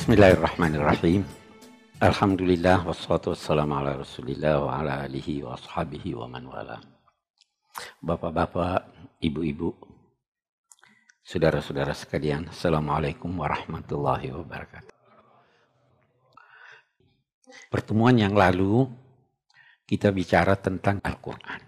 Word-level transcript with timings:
Bismillahirrahmanirrahim. 0.00 1.28
Alhamdulillah 2.00 2.88
wassalatu 2.88 3.36
wassalamu 3.36 3.84
ala 3.84 4.00
Rasulillah 4.00 4.56
wa 4.56 4.80
ala 4.80 5.04
alihi 5.04 5.44
wa 5.44 5.52
ashabihi 5.52 6.16
wa 6.16 6.24
man 6.24 6.48
wala. 6.48 6.80
Bapak-bapak, 8.00 8.80
ibu-ibu, 9.20 9.76
saudara-saudara 11.20 11.92
sekalian, 11.92 12.48
Assalamualaikum 12.48 13.28
warahmatullahi 13.28 14.32
wabarakatuh. 14.40 14.96
Pertemuan 17.68 18.16
yang 18.16 18.32
lalu 18.32 18.88
kita 19.84 20.16
bicara 20.16 20.56
tentang 20.56 21.04
Al-Quran. 21.04 21.60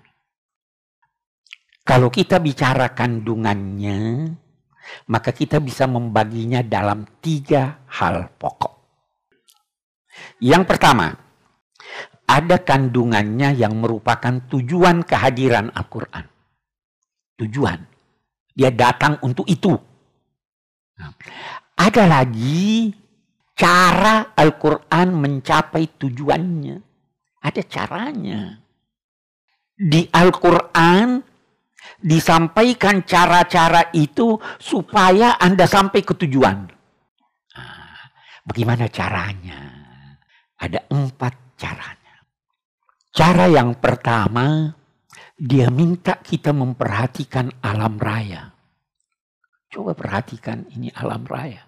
Kalau 1.84 2.08
kita 2.08 2.40
bicara 2.40 2.96
kandungannya, 2.96 4.32
maka 5.08 5.30
kita 5.30 5.58
bisa 5.62 5.86
membaginya 5.86 6.60
dalam 6.62 7.06
tiga 7.20 7.82
hal 7.88 8.30
pokok. 8.36 8.74
Yang 10.42 10.64
pertama, 10.68 11.08
ada 12.28 12.56
kandungannya 12.60 13.56
yang 13.56 13.76
merupakan 13.76 14.40
tujuan 14.48 15.04
kehadiran 15.04 15.68
Al-Quran. 15.72 16.24
Tujuan. 17.36 17.80
Dia 18.52 18.70
datang 18.72 19.18
untuk 19.24 19.48
itu. 19.48 19.72
Ada 21.76 22.04
lagi 22.04 22.92
cara 23.56 24.36
Al-Quran 24.36 25.08
mencapai 25.16 25.98
tujuannya. 25.98 26.76
Ada 27.42 27.62
caranya. 27.66 28.60
Di 29.74 30.06
Al-Quran 30.14 31.31
disampaikan 32.02 33.06
cara-cara 33.06 33.90
itu 33.94 34.38
supaya 34.58 35.38
Anda 35.38 35.66
sampai 35.70 36.00
ke 36.02 36.14
tujuan. 36.26 36.58
Nah, 37.54 38.00
bagaimana 38.46 38.90
caranya? 38.90 39.60
Ada 40.58 40.86
empat 40.90 41.58
caranya. 41.58 42.16
Cara 43.12 43.50
yang 43.50 43.76
pertama, 43.78 44.72
dia 45.38 45.66
minta 45.68 46.18
kita 46.22 46.54
memperhatikan 46.54 47.50
alam 47.62 47.98
raya. 47.98 48.54
Coba 49.72 49.96
perhatikan 49.96 50.68
ini 50.70 50.92
alam 50.94 51.26
raya. 51.26 51.66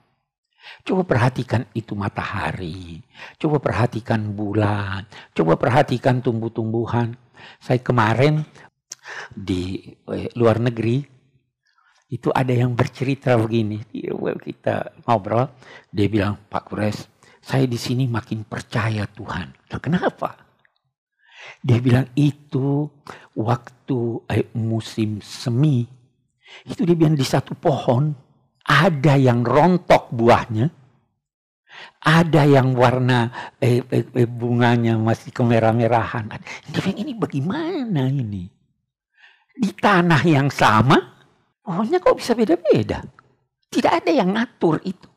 Coba 0.84 1.05
perhatikan 1.05 1.69
itu 1.77 1.93
matahari. 1.93 3.01
Coba 3.37 3.61
perhatikan 3.61 4.33
bulan. 4.33 5.05
Coba 5.37 5.56
perhatikan 5.61 6.25
tumbuh-tumbuhan. 6.25 7.17
Saya 7.61 7.81
kemarin 7.81 8.45
di 9.33 9.94
eh, 10.12 10.28
luar 10.36 10.60
negeri 10.60 11.14
itu 12.14 12.28
ada 12.30 12.52
yang 12.55 12.78
bercerita 12.78 13.34
begini. 13.34 13.83
Kita 14.38 15.02
ngobrol, 15.08 15.50
dia 15.91 16.06
bilang, 16.06 16.38
Pak 16.47 16.62
Kures, 16.70 16.98
saya 17.42 17.66
di 17.66 17.77
sini 17.77 18.06
makin 18.06 18.47
percaya 18.47 19.05
Tuhan. 19.10 19.50
Nah, 19.72 19.80
kenapa? 19.82 20.30
Dia 21.64 21.80
bilang 21.80 22.08
itu 22.16 22.88
waktu 23.36 24.00
eh, 24.30 24.48
musim 24.56 25.20
semi. 25.20 25.84
Itu 26.64 26.86
dia 26.86 26.97
bilang 26.97 27.19
di 27.19 27.27
satu 27.27 27.56
pohon 27.58 28.14
ada 28.64 29.14
yang 29.19 29.44
rontok 29.44 30.12
buahnya. 30.14 30.70
Ada 32.05 32.47
yang 32.47 32.78
warna 32.78 33.52
eh, 33.58 33.82
eh, 33.91 34.06
eh, 34.06 34.28
bunganya 34.28 34.94
masih 34.97 35.34
kemerah-merahan. 35.34 36.30
Dia 36.70 36.92
ini 36.94 37.12
bagaimana 37.19 38.06
ini? 38.06 38.64
Di 39.55 39.70
tanah 39.70 40.22
yang 40.27 40.50
sama, 40.50 40.98
pohonnya 41.62 42.02
kok 42.02 42.19
bisa 42.19 42.34
beda-beda? 42.34 42.98
Tidak 43.70 43.92
ada 44.02 44.10
yang 44.10 44.34
ngatur 44.34 44.83
itu. 44.83 45.08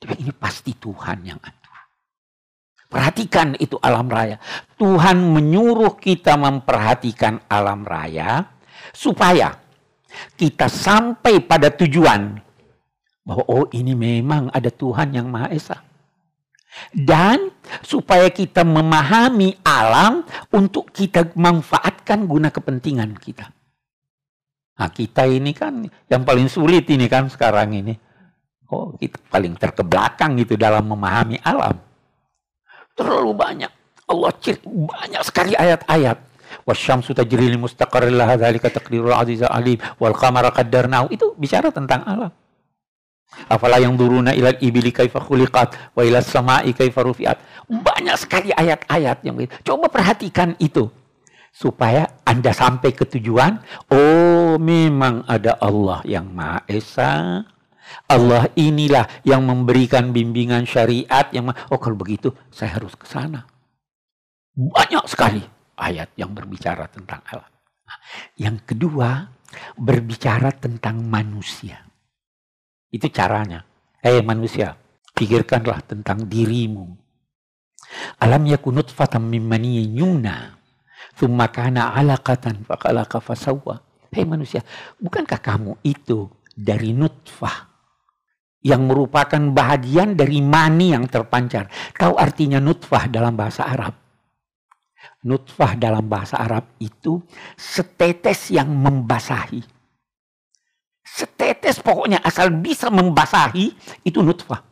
Tapi 0.00 0.14
ini 0.20 0.32
pasti 0.32 0.76
Tuhan 0.76 1.18
yang 1.24 1.40
atur. 1.40 1.60
Perhatikan 2.90 3.54
itu 3.60 3.78
alam 3.78 4.08
raya. 4.10 4.40
Tuhan 4.74 5.20
menyuruh 5.20 5.94
kita 6.00 6.34
memperhatikan 6.34 7.46
alam 7.46 7.86
raya 7.86 8.50
supaya 8.90 9.54
kita 10.34 10.66
sampai 10.66 11.38
pada 11.46 11.70
tujuan 11.70 12.34
bahwa 13.22 13.44
oh 13.46 13.70
ini 13.70 13.94
memang 13.94 14.50
ada 14.50 14.74
Tuhan 14.74 15.14
yang 15.14 15.30
Maha 15.30 15.54
Esa. 15.54 15.78
Dan 16.94 17.50
supaya 17.82 18.30
kita 18.30 18.62
memahami 18.62 19.58
alam 19.66 20.22
untuk 20.54 20.94
kita 20.94 21.34
manfaatkan 21.34 22.24
guna 22.24 22.48
kepentingan 22.54 23.18
kita. 23.18 23.50
Nah 24.80 24.88
kita 24.88 25.28
ini 25.28 25.52
kan 25.52 25.84
yang 26.08 26.22
paling 26.24 26.48
sulit 26.48 26.88
ini 26.88 27.04
kan 27.10 27.28
sekarang 27.28 27.74
ini 27.76 27.94
Oh, 28.70 28.94
kita 28.94 29.18
paling 29.26 29.58
terkebelakang 29.58 30.38
gitu 30.38 30.54
dalam 30.54 30.86
memahami 30.86 31.42
alam. 31.42 31.74
Terlalu 32.94 33.34
banyak. 33.34 33.72
Allah 34.06 34.30
ciri 34.38 34.62
banyak 34.62 35.22
sekali 35.26 35.58
ayat-ayat. 35.58 36.18
Wasyamsu 36.66 37.10
tajri 37.10 37.50
li 37.50 37.58
mustaqarril 37.58 38.14
laha 38.14 38.38
dzalika 38.38 38.70
taqdirul 38.70 39.14
aziz 39.14 39.42
alim 39.42 39.74
wal 39.98 40.14
qamara. 40.14 40.54
Itu 41.10 41.34
bicara 41.34 41.74
tentang 41.74 42.06
alam. 42.06 42.30
Afala 43.46 43.78
yang 43.78 43.94
duruna 43.94 44.34
ilal 44.34 44.58
ibili 44.58 44.90
kaifa 44.90 45.22
khuliqat 45.22 45.94
wa 45.94 46.02
ilal 46.02 46.24
sama'i 46.24 46.74
kaifa 46.74 47.00
rufi'at. 47.02 47.66
Banyak 47.70 48.16
sekali 48.18 48.50
ayat-ayat 48.50 49.22
yang 49.22 49.38
Coba 49.62 49.86
perhatikan 49.90 50.58
itu. 50.58 50.90
Supaya 51.50 52.22
Anda 52.22 52.54
sampai 52.54 52.94
ke 52.94 53.06
tujuan. 53.06 53.58
Oh 53.90 54.54
memang 54.58 55.26
ada 55.26 55.58
Allah 55.58 55.98
yang 56.06 56.30
Maha 56.30 56.62
Esa 56.70 57.42
Allah 58.10 58.50
inilah 58.58 59.06
yang 59.26 59.46
memberikan 59.46 60.10
bimbingan 60.14 60.66
syariat 60.66 61.26
yang 61.34 61.50
oh 61.50 61.78
kalau 61.78 61.98
begitu 61.98 62.30
saya 62.50 62.78
harus 62.78 62.94
ke 62.94 63.06
sana. 63.06 63.46
Banyak 64.54 65.04
sekali 65.06 65.42
ayat 65.78 66.14
yang 66.18 66.34
berbicara 66.34 66.86
tentang 66.90 67.22
Allah. 67.30 67.50
Yang 68.38 68.74
kedua 68.74 69.30
berbicara 69.74 70.54
tentang 70.54 71.02
manusia. 71.02 71.89
Itu 72.90 73.06
caranya. 73.08 73.62
Eh 74.02 74.18
manusia, 74.20 74.74
pikirkanlah 75.14 75.86
tentang 75.86 76.26
dirimu. 76.26 76.90
Alam 78.22 78.46
yakunut 78.50 78.90
fatam 78.90 79.30
mimani 79.30 79.86
yumna. 79.94 80.58
Thumma 81.14 81.50
kana 81.50 81.94
alaqatan 81.94 82.66
faqalaka 82.66 83.22
fasawwa. 83.22 83.82
Hei 84.10 84.26
manusia, 84.26 84.66
bukankah 84.98 85.38
kamu 85.38 85.78
itu 85.86 86.26
dari 86.50 86.90
nutfah 86.90 87.70
yang 88.60 88.84
merupakan 88.84 89.40
bahagian 89.40 90.18
dari 90.18 90.42
mani 90.42 90.92
yang 90.92 91.06
terpancar. 91.06 91.70
Tahu 91.94 92.18
artinya 92.18 92.58
nutfah 92.60 93.06
dalam 93.06 93.38
bahasa 93.38 93.64
Arab? 93.64 93.94
Nutfah 95.24 95.76
dalam 95.76 96.08
bahasa 96.08 96.40
Arab 96.40 96.76
itu 96.80 97.20
setetes 97.56 98.52
yang 98.52 98.68
membasahi. 98.68 99.79
Setetes 101.10 101.82
pokoknya 101.82 102.22
asal 102.22 102.54
bisa 102.54 102.86
membasahi 102.88 103.66
itu 104.06 104.18
nutfah. 104.22 104.62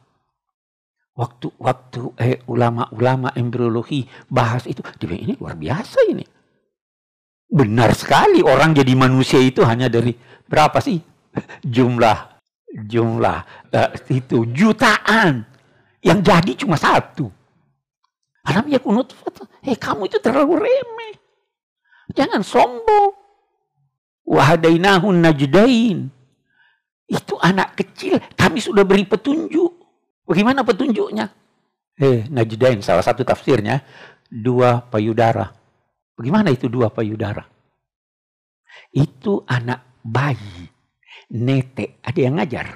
Waktu 1.19 1.51
waktu 1.59 2.01
eh, 2.15 2.39
ulama-ulama 2.47 3.35
embriologi 3.35 4.07
bahas 4.31 4.71
itu, 4.71 4.79
dia 5.03 5.19
ini 5.19 5.35
luar 5.35 5.59
biasa 5.59 5.99
ini. 6.07 6.23
Benar 7.49 7.91
sekali 7.99 8.39
orang 8.45 8.77
jadi 8.77 8.93
manusia 8.95 9.43
itu 9.43 9.67
hanya 9.67 9.91
dari 9.91 10.15
berapa 10.47 10.79
sih 10.79 11.01
jumlah 11.65 12.39
jumlah 12.87 13.39
uh, 13.73 13.91
itu 14.13 14.47
jutaan 14.53 15.43
yang 16.05 16.21
jadi 16.23 16.53
cuma 16.55 16.79
satu. 16.79 17.33
Alam 18.47 18.71
ya 18.71 18.79
kunut, 18.81 19.13
hei 19.67 19.77
kamu 19.77 20.09
itu 20.09 20.23
terlalu 20.23 20.65
remeh. 20.65 21.15
Jangan 22.17 22.41
sombong. 22.41 23.13
Wahadainahun 24.25 25.21
najdain. 25.21 26.09
Itu 27.09 27.41
anak 27.41 27.81
kecil, 27.81 28.21
kami 28.37 28.61
sudah 28.61 28.85
beri 28.85 29.09
petunjuk. 29.09 29.73
Bagaimana 30.29 30.61
petunjuknya? 30.61 31.27
Eh, 31.99 32.29
najdain 32.29 32.85
salah 32.85 33.03
satu 33.03 33.25
tafsirnya 33.25 33.81
dua 34.29 34.85
payudara. 34.85 35.51
Bagaimana 36.15 36.53
itu 36.53 36.69
dua 36.69 36.93
payudara? 36.93 37.43
Itu 38.93 39.43
anak 39.49 40.05
bayi 40.05 40.69
nete, 41.33 42.01
ada 42.05 42.21
yang 42.21 42.41
ngajar. 42.41 42.67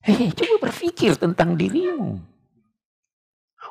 Hei, 0.00 0.32
coba 0.32 0.68
berpikir 0.68 1.16
tentang 1.20 1.56
dirimu. 1.56 2.16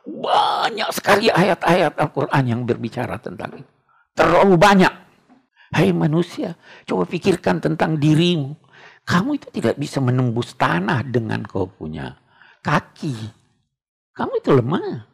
Banyak 0.05 0.89
sekali 0.93 1.33
ayat-ayat 1.33 1.97
Al-Quran 1.97 2.43
yang 2.45 2.61
berbicara 2.65 3.17
tentang 3.17 3.57
itu. 3.57 3.71
Terlalu 4.13 4.55
banyak. 4.57 4.93
Hei 5.73 5.93
manusia, 5.93 6.57
coba 6.85 7.05
pikirkan 7.05 7.61
tentang 7.61 7.97
dirimu. 7.97 8.57
Kamu 9.09 9.41
itu 9.41 9.49
tidak 9.49 9.81
bisa 9.81 9.97
menembus 9.97 10.53
tanah 10.53 11.01
dengan 11.01 11.41
kau 11.41 11.65
punya 11.65 12.13
kaki. 12.61 13.17
Kamu 14.13 14.37
itu 14.37 14.53
lemah. 14.53 15.09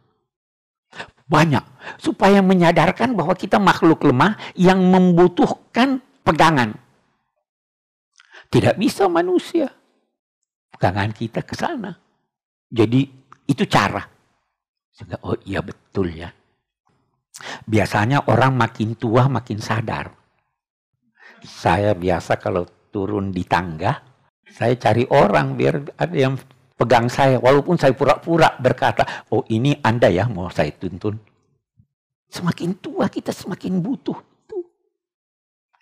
Banyak. 1.31 1.63
Supaya 2.03 2.43
menyadarkan 2.43 3.15
bahwa 3.15 3.31
kita 3.39 3.55
makhluk 3.55 4.03
lemah 4.03 4.35
yang 4.59 4.83
membutuhkan 4.83 6.03
pegangan. 6.27 6.75
Tidak 8.51 8.75
bisa 8.75 9.07
manusia. 9.07 9.71
Pegangan 10.75 11.15
kita 11.15 11.39
ke 11.47 11.55
sana. 11.55 11.95
Jadi 12.67 13.07
itu 13.47 13.63
cara. 13.63 14.03
Sehingga, 14.91 15.23
oh 15.23 15.39
iya 15.47 15.63
betul 15.63 16.11
ya. 16.11 16.35
Biasanya 17.63 18.27
orang 18.27 18.59
makin 18.59 18.99
tua 18.99 19.31
makin 19.31 19.63
sadar. 19.63 20.11
Saya 21.47 21.95
biasa 21.95 22.35
kalau 22.39 22.74
turun 22.95 23.35
di 23.35 23.43
tangga, 23.43 23.91
saya 24.47 24.79
cari 24.79 25.03
orang 25.11 25.59
biar 25.59 25.99
ada 25.99 26.15
yang 26.15 26.39
pegang 26.79 27.11
saya. 27.11 27.43
Walaupun 27.43 27.75
saya 27.75 27.91
pura-pura 27.91 28.55
berkata, 28.55 29.27
oh 29.35 29.43
ini 29.51 29.75
Anda 29.83 30.07
ya 30.07 30.31
mau 30.31 30.47
saya 30.47 30.71
tuntun. 30.71 31.19
Semakin 32.31 32.79
tua 32.79 33.11
kita 33.11 33.35
semakin 33.35 33.83
butuh 33.83 34.35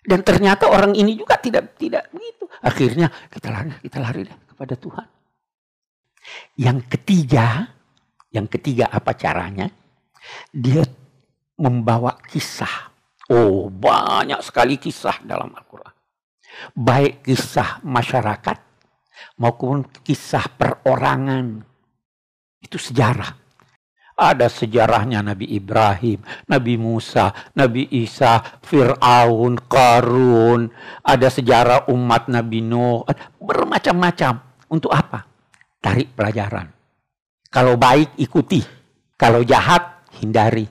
dan 0.04 0.20
ternyata 0.20 0.68
orang 0.68 0.92
ini 0.92 1.16
juga 1.16 1.40
tidak 1.40 1.80
tidak 1.80 2.12
begitu. 2.12 2.44
Akhirnya 2.60 3.08
kita 3.32 3.48
lari, 3.48 3.72
kita 3.80 3.98
lari 4.04 4.22
kepada 4.28 4.74
Tuhan. 4.76 5.06
Yang 6.60 6.78
ketiga, 6.92 7.72
yang 8.28 8.44
ketiga 8.44 8.92
apa 8.92 9.16
caranya? 9.16 9.72
Dia 10.52 10.84
membawa 11.56 12.20
kisah. 12.28 12.92
Oh, 13.32 13.72
banyak 13.72 14.44
sekali 14.44 14.76
kisah 14.76 15.24
dalam 15.24 15.48
Al-Qur'an. 15.56 15.93
Baik 16.74 17.26
kisah 17.26 17.82
masyarakat 17.82 18.58
maupun 19.38 19.86
kisah 20.02 20.46
perorangan. 20.54 21.62
Itu 22.60 22.80
sejarah. 22.80 23.44
Ada 24.14 24.46
sejarahnya 24.46 25.26
Nabi 25.26 25.58
Ibrahim, 25.58 26.22
Nabi 26.46 26.78
Musa, 26.78 27.34
Nabi 27.58 27.90
Isa, 27.90 28.38
Fir'aun, 28.62 29.58
Karun. 29.66 30.70
Ada 31.02 31.34
sejarah 31.34 31.90
umat 31.90 32.30
Nabi 32.30 32.62
Nuh. 32.62 33.02
Bermacam-macam. 33.42 34.54
Untuk 34.70 34.94
apa? 34.94 35.26
Tarik 35.82 36.14
pelajaran. 36.14 36.70
Kalau 37.50 37.74
baik 37.74 38.14
ikuti. 38.22 38.62
Kalau 39.18 39.42
jahat 39.42 40.06
hindari. 40.22 40.66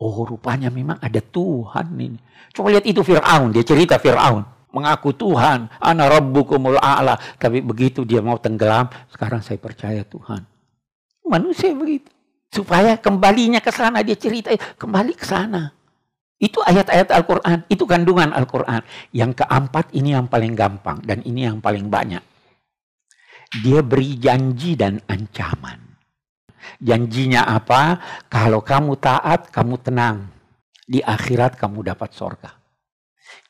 Oh 0.00 0.22
rupanya 0.24 0.70
memang 0.70 0.96
ada 1.02 1.18
Tuhan 1.18 1.92
ini. 1.98 2.18
Coba 2.54 2.70
lihat 2.70 2.86
itu 2.86 3.02
Fir'aun. 3.02 3.50
Dia 3.50 3.66
cerita 3.66 3.98
Fir'aun. 3.98 4.59
Mengaku 4.70 5.14
Tuhan. 5.14 5.70
Ana 5.82 6.06
rabbukumul 6.06 6.78
a'la. 6.78 7.18
Tapi 7.38 7.62
begitu 7.62 8.06
dia 8.06 8.22
mau 8.22 8.38
tenggelam. 8.38 8.86
Sekarang 9.10 9.42
saya 9.42 9.58
percaya 9.58 10.02
Tuhan. 10.06 10.46
Manusia 11.26 11.74
begitu. 11.74 12.10
Supaya 12.50 12.98
kembalinya 12.98 13.62
ke 13.62 13.70
sana 13.70 14.02
dia 14.02 14.18
cerita 14.18 14.50
kembali 14.54 15.14
ke 15.14 15.22
sana. 15.22 15.70
Itu 16.40 16.64
ayat-ayat 16.64 17.12
Al-Quran, 17.12 17.68
itu 17.68 17.84
kandungan 17.84 18.32
Al-Quran. 18.32 18.80
Yang 19.12 19.44
keempat 19.44 19.92
ini 19.92 20.16
yang 20.16 20.24
paling 20.24 20.56
gampang 20.56 20.98
dan 21.04 21.20
ini 21.22 21.44
yang 21.44 21.60
paling 21.60 21.86
banyak. 21.92 22.24
Dia 23.60 23.84
beri 23.84 24.16
janji 24.16 24.72
dan 24.78 25.02
ancaman. 25.04 25.78
Janjinya 26.80 27.44
apa? 27.44 27.98
Kalau 28.30 28.64
kamu 28.64 28.96
taat, 28.96 29.52
kamu 29.52 29.74
tenang. 29.84 30.32
Di 30.86 31.04
akhirat 31.04 31.60
kamu 31.60 31.86
dapat 31.86 32.14
sorga. 32.16 32.59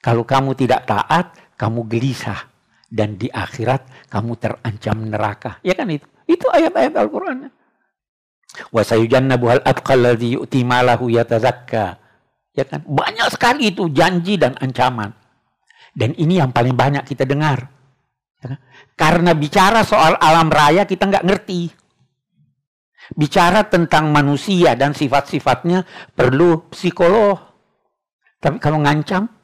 Kalau 0.00 0.24
kamu 0.24 0.56
tidak 0.56 0.88
taat, 0.88 1.36
kamu 1.60 1.84
gelisah. 1.84 2.48
Dan 2.90 3.14
di 3.14 3.30
akhirat 3.30 4.10
kamu 4.10 4.34
terancam 4.40 4.98
neraka. 5.06 5.62
Ya 5.62 5.78
kan 5.78 5.86
itu? 5.86 6.02
Itu 6.26 6.50
ayat-ayat 6.50 6.90
Al-Quran. 6.98 7.46
Wa 8.74 8.82
sayujannabuhal 8.82 9.62
atqal 9.62 10.02
ladzi 10.02 10.34
yu'ti 10.34 10.66
malahu 10.66 11.06
yatazakka. 11.06 12.02
Ya 12.50 12.66
kan? 12.66 12.82
Banyak 12.82 13.30
sekali 13.30 13.70
itu 13.70 13.86
janji 13.94 14.34
dan 14.34 14.58
ancaman. 14.58 15.14
Dan 15.94 16.18
ini 16.18 16.42
yang 16.42 16.50
paling 16.50 16.74
banyak 16.74 17.06
kita 17.06 17.22
dengar. 17.22 17.70
Ya 18.42 18.56
kan? 18.56 18.58
Karena 18.98 19.38
bicara 19.38 19.86
soal 19.86 20.18
alam 20.18 20.50
raya 20.50 20.82
kita 20.82 21.06
nggak 21.06 21.26
ngerti. 21.30 21.70
Bicara 23.14 23.66
tentang 23.70 24.10
manusia 24.10 24.74
dan 24.74 24.98
sifat-sifatnya 24.98 25.86
perlu 26.14 26.66
psikolog. 26.74 27.38
Tapi 28.42 28.58
kalau 28.58 28.82
ngancam 28.82 29.39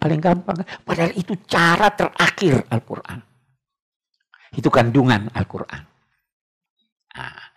paling 0.00 0.20
gampang. 0.24 0.64
Padahal 0.80 1.12
itu 1.12 1.36
cara 1.44 1.92
terakhir 1.92 2.64
Al-Quran. 2.72 3.20
Itu 4.56 4.72
kandungan 4.72 5.28
Al-Quran. 5.36 5.82
Nah, 7.10 7.50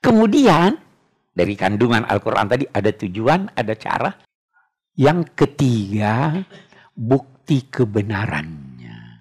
Kemudian 0.00 0.80
dari 1.28 1.54
kandungan 1.60 2.08
Al-Quran 2.08 2.48
tadi 2.48 2.64
ada 2.64 2.88
tujuan, 2.88 3.52
ada 3.52 3.76
cara. 3.76 4.10
Yang 4.96 5.36
ketiga, 5.36 6.40
bukti 6.96 7.68
kebenarannya. 7.68 9.20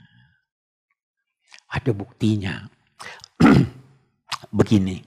Ada 1.68 1.92
buktinya. 1.92 2.64
Begini, 4.58 5.04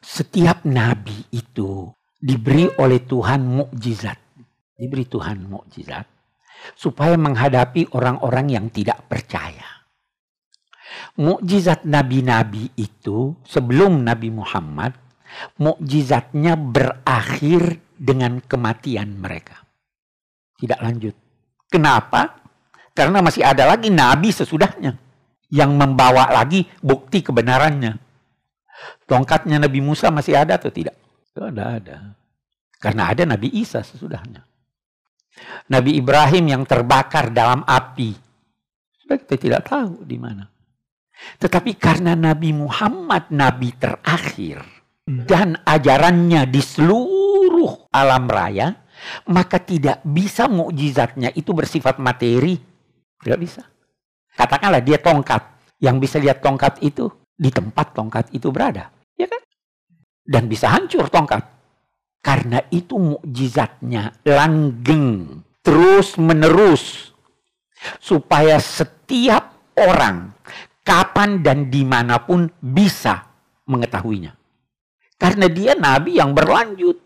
setiap 0.00 0.64
nabi 0.64 1.28
itu 1.28 1.92
diberi 2.16 2.66
oleh 2.80 3.04
Tuhan 3.04 3.44
mukjizat. 3.44 4.18
Diberi 4.80 5.04
Tuhan 5.04 5.44
mukjizat 5.44 6.19
supaya 6.74 7.16
menghadapi 7.16 7.92
orang-orang 7.96 8.52
yang 8.52 8.66
tidak 8.68 9.04
percaya 9.08 9.80
mukjizat 11.20 11.86
nabi-nabi 11.86 12.70
itu 12.78 13.34
sebelum 13.44 14.04
Nabi 14.04 14.28
Muhammad, 14.30 14.94
mukjizatnya 15.58 16.54
berakhir 16.58 17.80
dengan 17.96 18.40
kematian 18.44 19.18
mereka. 19.18 19.60
Tidak 20.60 20.80
lanjut. 20.80 21.14
Kenapa? 21.70 22.40
Karena 22.92 23.22
masih 23.24 23.46
ada 23.46 23.64
lagi 23.64 23.88
nabi 23.88 24.34
sesudahnya 24.34 24.92
yang 25.48 25.72
membawa 25.78 26.28
lagi 26.30 26.66
bukti 26.82 27.24
kebenarannya. 27.24 27.96
Tongkatnya 29.04 29.60
Nabi 29.60 29.82
Musa 29.82 30.08
masih 30.08 30.38
ada 30.38 30.56
atau 30.56 30.72
tidak? 30.72 30.96
Tidak 31.34 31.68
ada. 31.68 32.16
Karena 32.80 33.12
ada 33.12 33.22
Nabi 33.28 33.50
Isa 33.52 33.82
sesudahnya. 33.84 34.46
Nabi 35.70 36.00
Ibrahim 36.00 36.44
yang 36.50 36.62
terbakar 36.66 37.30
dalam 37.30 37.62
api. 37.66 38.10
Kita 39.10 39.36
tidak 39.36 39.66
tahu 39.66 40.06
di 40.06 40.16
mana. 40.18 40.46
Tetapi 41.36 41.76
karena 41.76 42.16
Nabi 42.16 42.56
Muhammad 42.56 43.28
nabi 43.28 43.76
terakhir 43.76 44.64
dan 45.04 45.58
ajarannya 45.66 46.48
di 46.48 46.62
seluruh 46.62 47.90
alam 47.92 48.24
raya, 48.30 48.72
maka 49.28 49.60
tidak 49.60 50.00
bisa 50.06 50.46
mukjizatnya 50.46 51.34
itu 51.34 51.50
bersifat 51.52 51.98
materi. 52.00 52.56
Tidak 53.20 53.38
bisa. 53.40 53.62
Katakanlah 54.32 54.80
dia 54.80 54.96
tongkat. 54.96 55.60
Yang 55.80 55.96
bisa 56.04 56.16
lihat 56.20 56.44
tongkat 56.44 56.80
itu 56.84 57.08
di 57.32 57.48
tempat 57.48 57.96
tongkat 57.96 58.32
itu 58.36 58.52
berada. 58.52 58.92
Ya 59.16 59.28
kan? 59.28 59.40
Dan 60.24 60.44
bisa 60.48 60.68
hancur 60.68 61.08
tongkat. 61.08 61.40
Karena 62.20 62.60
itu 62.68 63.00
mukjizatnya 63.00 64.20
langgeng 64.28 65.40
terus 65.64 66.20
menerus 66.20 67.16
supaya 67.96 68.60
setiap 68.60 69.72
orang 69.76 70.36
kapan 70.84 71.40
dan 71.40 71.72
di 71.72 71.80
mana 71.80 72.20
pun 72.20 72.44
bisa 72.60 73.24
mengetahuinya. 73.64 74.36
Karena 75.16 75.46
dia 75.48 75.76
nabi 75.76 76.20
yang 76.20 76.32
berlanjut. 76.36 76.96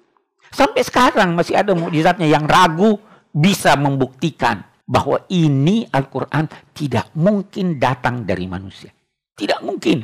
Sampai 0.55 0.87
sekarang 0.87 1.35
masih 1.35 1.59
ada 1.59 1.75
mukjizatnya 1.75 2.31
yang 2.31 2.47
ragu 2.47 2.99
bisa 3.35 3.75
membuktikan 3.75 4.63
bahwa 4.87 5.19
ini 5.27 5.83
Al-Quran 5.91 6.47
tidak 6.71 7.11
mungkin 7.19 7.83
datang 7.83 8.23
dari 8.23 8.47
manusia. 8.47 8.95
Tidak 9.35 9.67
mungkin. 9.67 9.99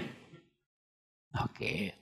Oke. 1.38 1.94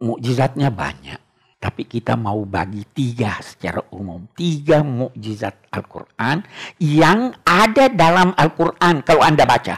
Mukjizatnya 0.00 0.72
banyak. 0.72 1.27
Tapi 1.58 1.90
kita 1.90 2.14
mau 2.14 2.46
bagi 2.46 2.86
tiga 2.86 3.42
secara 3.42 3.82
umum. 3.90 4.30
Tiga 4.30 4.86
mukjizat 4.86 5.66
Al-Quran 5.74 6.46
yang 6.78 7.34
ada 7.42 7.90
dalam 7.90 8.30
Al-Quran 8.38 9.02
kalau 9.02 9.26
Anda 9.26 9.42
baca. 9.42 9.74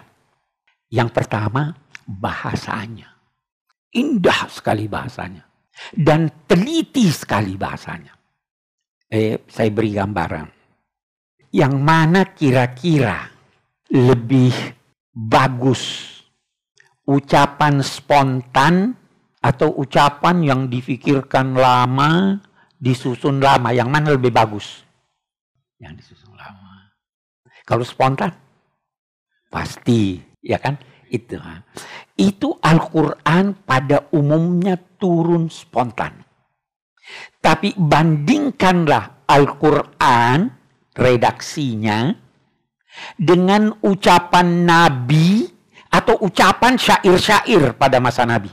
Yang 0.92 1.10
pertama, 1.16 1.72
bahasanya. 2.04 3.08
Indah 3.96 4.52
sekali 4.52 4.92
bahasanya. 4.92 5.40
Dan 5.88 6.44
teliti 6.44 7.08
sekali 7.08 7.56
bahasanya. 7.56 8.12
Eh, 9.08 9.48
saya 9.48 9.70
beri 9.72 9.96
gambaran. 9.96 10.48
Yang 11.50 11.74
mana 11.80 12.28
kira-kira 12.36 13.24
lebih 13.90 14.52
bagus 15.10 16.14
ucapan 17.10 17.82
spontan 17.82 18.99
atau 19.40 19.72
ucapan 19.80 20.44
yang 20.44 20.60
difikirkan 20.68 21.56
lama, 21.56 22.40
disusun 22.76 23.40
lama, 23.40 23.72
yang 23.72 23.88
mana 23.88 24.12
lebih 24.12 24.32
bagus? 24.32 24.84
Yang 25.80 26.04
disusun 26.04 26.36
lama. 26.36 26.92
Kalau 27.64 27.84
spontan, 27.84 28.32
pasti 29.48 30.30
Ya 30.40 30.56
kan? 30.56 30.80
Itu. 31.10 31.36
Itu 32.16 32.56
Al-Quran 32.60 33.64
pada 33.64 34.08
umumnya 34.12 34.78
turun 34.96 35.52
spontan. 35.52 36.24
Tapi 37.40 37.74
bandingkanlah 37.74 39.26
Al-Quran 39.26 40.38
redaksinya 40.94 42.12
dengan 43.16 43.72
ucapan 43.82 44.68
Nabi 44.68 45.48
atau 45.90 46.22
ucapan 46.22 46.78
syair-syair 46.78 47.74
pada 47.74 47.98
masa 47.98 48.22
Nabi. 48.22 48.52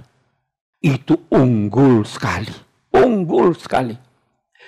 Itu 0.82 1.28
unggul 1.34 2.06
sekali. 2.06 2.54
Unggul 2.94 3.54
sekali. 3.58 3.96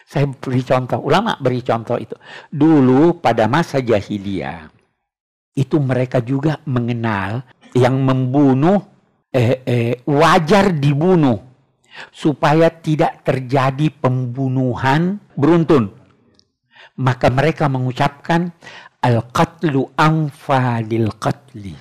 Saya 0.10 0.26
beri 0.26 0.66
contoh, 0.66 1.06
ulama 1.06 1.38
beri 1.38 1.62
contoh 1.62 1.98
itu. 2.02 2.18
Dulu 2.50 3.22
pada 3.22 3.46
masa 3.46 3.78
jahiliyah, 3.78 4.66
itu 5.54 5.78
mereka 5.78 6.18
juga 6.24 6.58
mengenal 6.66 7.46
yang 7.78 8.02
membunuh 8.02 8.82
eh, 9.30 9.62
eh, 9.62 9.94
wajar 10.10 10.74
dibunuh 10.74 11.38
supaya 12.10 12.74
tidak 12.74 13.22
terjadi 13.22 13.94
pembunuhan 13.94 15.22
beruntun. 15.38 15.94
Maka 17.00 17.30
mereka 17.30 17.70
mengucapkan 17.70 18.50
al-qatlu 19.00 19.94
anfa 19.96 20.84
lil 20.84 21.14
qatli. 21.16 21.76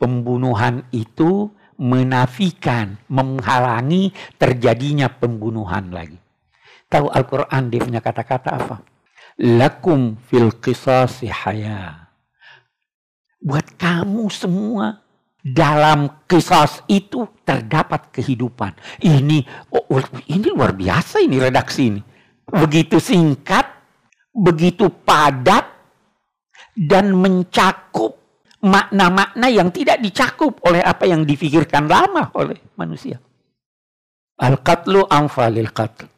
Pembunuhan 0.00 0.86
itu 0.94 1.52
menafikan, 1.80 3.00
menghalangi 3.08 4.12
terjadinya 4.36 5.08
pembunuhan 5.08 5.88
lagi. 5.88 6.20
Tahu 6.92 7.08
Al-Quran 7.08 7.62
dia 7.72 7.80
punya 7.80 8.00
kata-kata 8.04 8.50
apa? 8.52 8.76
Lakum 9.40 10.20
fil 10.28 10.52
qisasi 10.60 11.32
haya. 11.32 12.12
Buat 13.40 13.80
kamu 13.80 14.28
semua 14.28 15.00
dalam 15.40 16.20
kisah 16.28 16.84
itu 16.84 17.24
terdapat 17.48 18.12
kehidupan. 18.12 18.76
Ini 19.00 19.40
oh, 19.72 19.96
oh, 19.96 20.04
ini 20.28 20.46
luar 20.52 20.76
biasa 20.76 21.24
ini 21.24 21.40
redaksi 21.40 21.88
ini. 21.88 22.02
Begitu 22.44 23.00
singkat, 23.00 23.64
begitu 24.36 24.92
padat 24.92 25.64
dan 26.76 27.16
mencakup 27.16 28.19
makna-makna 28.60 29.48
yang 29.48 29.72
tidak 29.72 30.00
dicakup 30.04 30.60
oleh 30.68 30.84
apa 30.84 31.08
yang 31.08 31.24
difikirkan 31.24 31.88
lama 31.88 32.28
oleh 32.36 32.60
manusia. 32.76 33.16
Al-qatlu 34.40 35.04
anfalil 35.08 35.72
qatl 35.72 36.08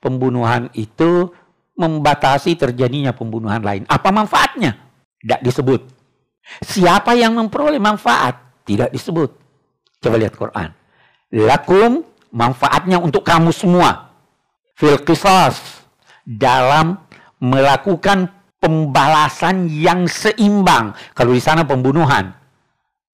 pembunuhan 0.00 0.68
itu 0.76 1.28
membatasi 1.76 2.56
terjadinya 2.56 3.12
pembunuhan 3.16 3.60
lain. 3.64 3.88
Apa 3.88 4.12
manfaatnya? 4.12 4.76
Tidak 5.20 5.40
disebut. 5.40 5.80
Siapa 6.64 7.16
yang 7.16 7.36
memperoleh 7.36 7.80
manfaat? 7.80 8.64
Tidak 8.64 8.92
disebut. 8.92 9.30
Coba 10.00 10.16
lihat 10.16 10.36
Quran. 10.36 10.72
Lakum 11.32 12.04
manfaatnya 12.32 13.00
untuk 13.00 13.24
kamu 13.24 13.52
semua. 13.52 14.12
Fil. 14.76 14.96
Dalam 16.24 17.00
melakukan 17.40 18.28
pembalasan 18.60 19.66
yang 19.66 20.04
seimbang. 20.06 20.92
Kalau 21.16 21.32
di 21.32 21.42
sana 21.42 21.64
pembunuhan. 21.66 22.30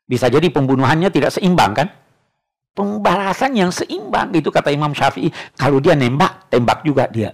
Bisa 0.06 0.30
jadi 0.30 0.46
pembunuhannya 0.50 1.10
tidak 1.10 1.34
seimbang 1.34 1.72
kan? 1.74 1.88
pembalasan 2.76 3.56
yang 3.56 3.72
seimbang 3.72 4.36
itu 4.36 4.52
kata 4.52 4.68
Imam 4.68 4.92
Syafi'i 4.92 5.32
kalau 5.56 5.80
dia 5.80 5.96
nembak 5.96 6.52
tembak 6.52 6.84
juga 6.84 7.08
dia 7.08 7.32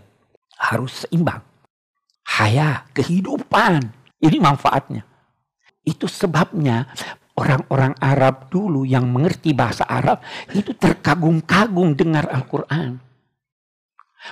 harus 0.54 1.02
seimbang 1.02 1.42
haya 2.38 2.86
kehidupan 2.94 3.82
ini 4.22 4.38
manfaatnya 4.38 5.02
itu 5.82 6.06
sebabnya 6.06 6.86
orang-orang 7.34 7.98
Arab 7.98 8.46
dulu 8.54 8.86
yang 8.86 9.10
mengerti 9.10 9.50
bahasa 9.50 9.82
Arab 9.90 10.22
itu 10.54 10.70
terkagum-kagum 10.78 11.98
dengar 11.98 12.30
Al-Quran 12.30 13.02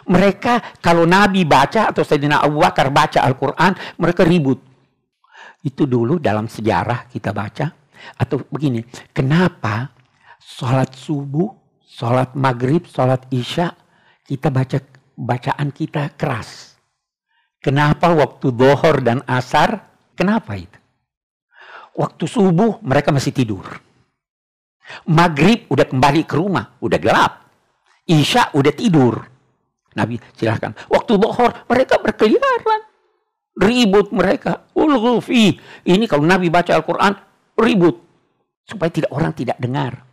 mereka 0.07 0.79
kalau 0.79 1.05
Nabi 1.05 1.43
baca 1.45 1.91
atau 1.91 2.07
Sayyidina 2.07 2.43
Abu 2.43 2.63
Bakar 2.63 2.91
baca 2.95 3.23
Al-Quran 3.27 3.99
mereka 3.99 4.23
ribut 4.23 4.59
itu 5.67 5.85
dulu 5.85 6.17
dalam 6.23 6.47
sejarah 6.49 7.11
kita 7.11 7.35
baca 7.35 7.67
atau 8.17 8.41
begini 8.49 8.81
kenapa 9.13 10.01
sholat 10.41 10.93
subuh, 10.97 11.53
sholat 11.85 12.35
maghrib, 12.35 12.89
sholat 12.89 13.29
isya, 13.31 13.73
kita 14.25 14.49
baca 14.49 14.79
bacaan 15.15 15.69
kita 15.71 16.17
keras. 16.17 16.75
Kenapa 17.61 18.09
waktu 18.17 18.49
bohor 18.51 19.05
dan 19.05 19.21
asar? 19.29 19.93
Kenapa 20.17 20.57
itu? 20.57 20.81
Waktu 21.97 22.25
subuh 22.25 22.81
mereka 22.81 23.13
masih 23.13 23.37
tidur. 23.37 23.65
Maghrib 25.07 25.69
udah 25.69 25.87
kembali 25.87 26.25
ke 26.25 26.35
rumah, 26.41 26.77
udah 26.81 26.99
gelap. 26.99 27.33
Isya 28.09 28.57
udah 28.57 28.73
tidur. 28.73 29.21
Nabi 29.99 30.23
silahkan. 30.39 30.75
Waktu 30.87 31.13
bohor 31.19 31.67
mereka 31.67 31.99
berkeliaran. 31.99 32.87
Ribut 33.59 34.15
mereka. 34.15 34.71
Ulhufi. 34.75 35.59
Ini 35.85 36.05
kalau 36.07 36.25
Nabi 36.25 36.49
baca 36.49 36.73
Al-Quran 36.77 37.13
ribut. 37.59 37.97
Supaya 38.63 38.91
tidak 38.93 39.11
orang 39.11 39.35
tidak 39.35 39.59
dengar. 39.59 40.07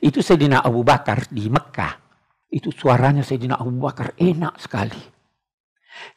Itu 0.00 0.24
Sayyidina 0.24 0.64
Abu 0.64 0.82
Bakar 0.82 1.28
di 1.28 1.46
Mekah. 1.46 1.94
Itu 2.48 2.72
suaranya 2.72 3.20
Sayyidina 3.20 3.60
Abu 3.60 3.76
Bakar 3.76 4.16
enak 4.16 4.56
sekali. 4.58 5.02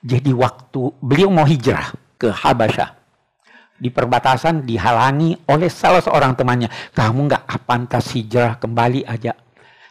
Jadi 0.01 0.31
waktu 0.31 0.81
beliau 1.03 1.29
mau 1.29 1.45
hijrah 1.45 1.91
ke 2.15 2.31
Habasyah. 2.31 3.01
Di 3.81 3.89
perbatasan 3.89 4.61
dihalangi 4.61 5.49
oleh 5.49 5.69
salah 5.69 6.05
seorang 6.05 6.37
temannya. 6.37 6.69
Kamu 6.93 7.27
nggak 7.27 7.65
pantas 7.65 8.13
hijrah 8.13 8.61
kembali 8.61 9.03
aja. 9.09 9.33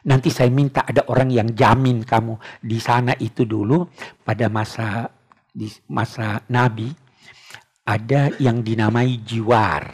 Nanti 0.09 0.33
saya 0.33 0.49
minta 0.49 0.87
ada 0.87 1.04
orang 1.12 1.28
yang 1.28 1.52
jamin 1.52 2.00
kamu 2.07 2.40
di 2.64 2.78
sana 2.80 3.12
itu 3.21 3.45
dulu 3.45 3.85
pada 4.25 4.49
masa 4.49 5.11
di 5.52 5.69
masa 5.90 6.40
Nabi 6.49 6.88
ada 7.85 8.30
yang 8.38 8.62
dinamai 8.62 9.21
jiwar. 9.21 9.92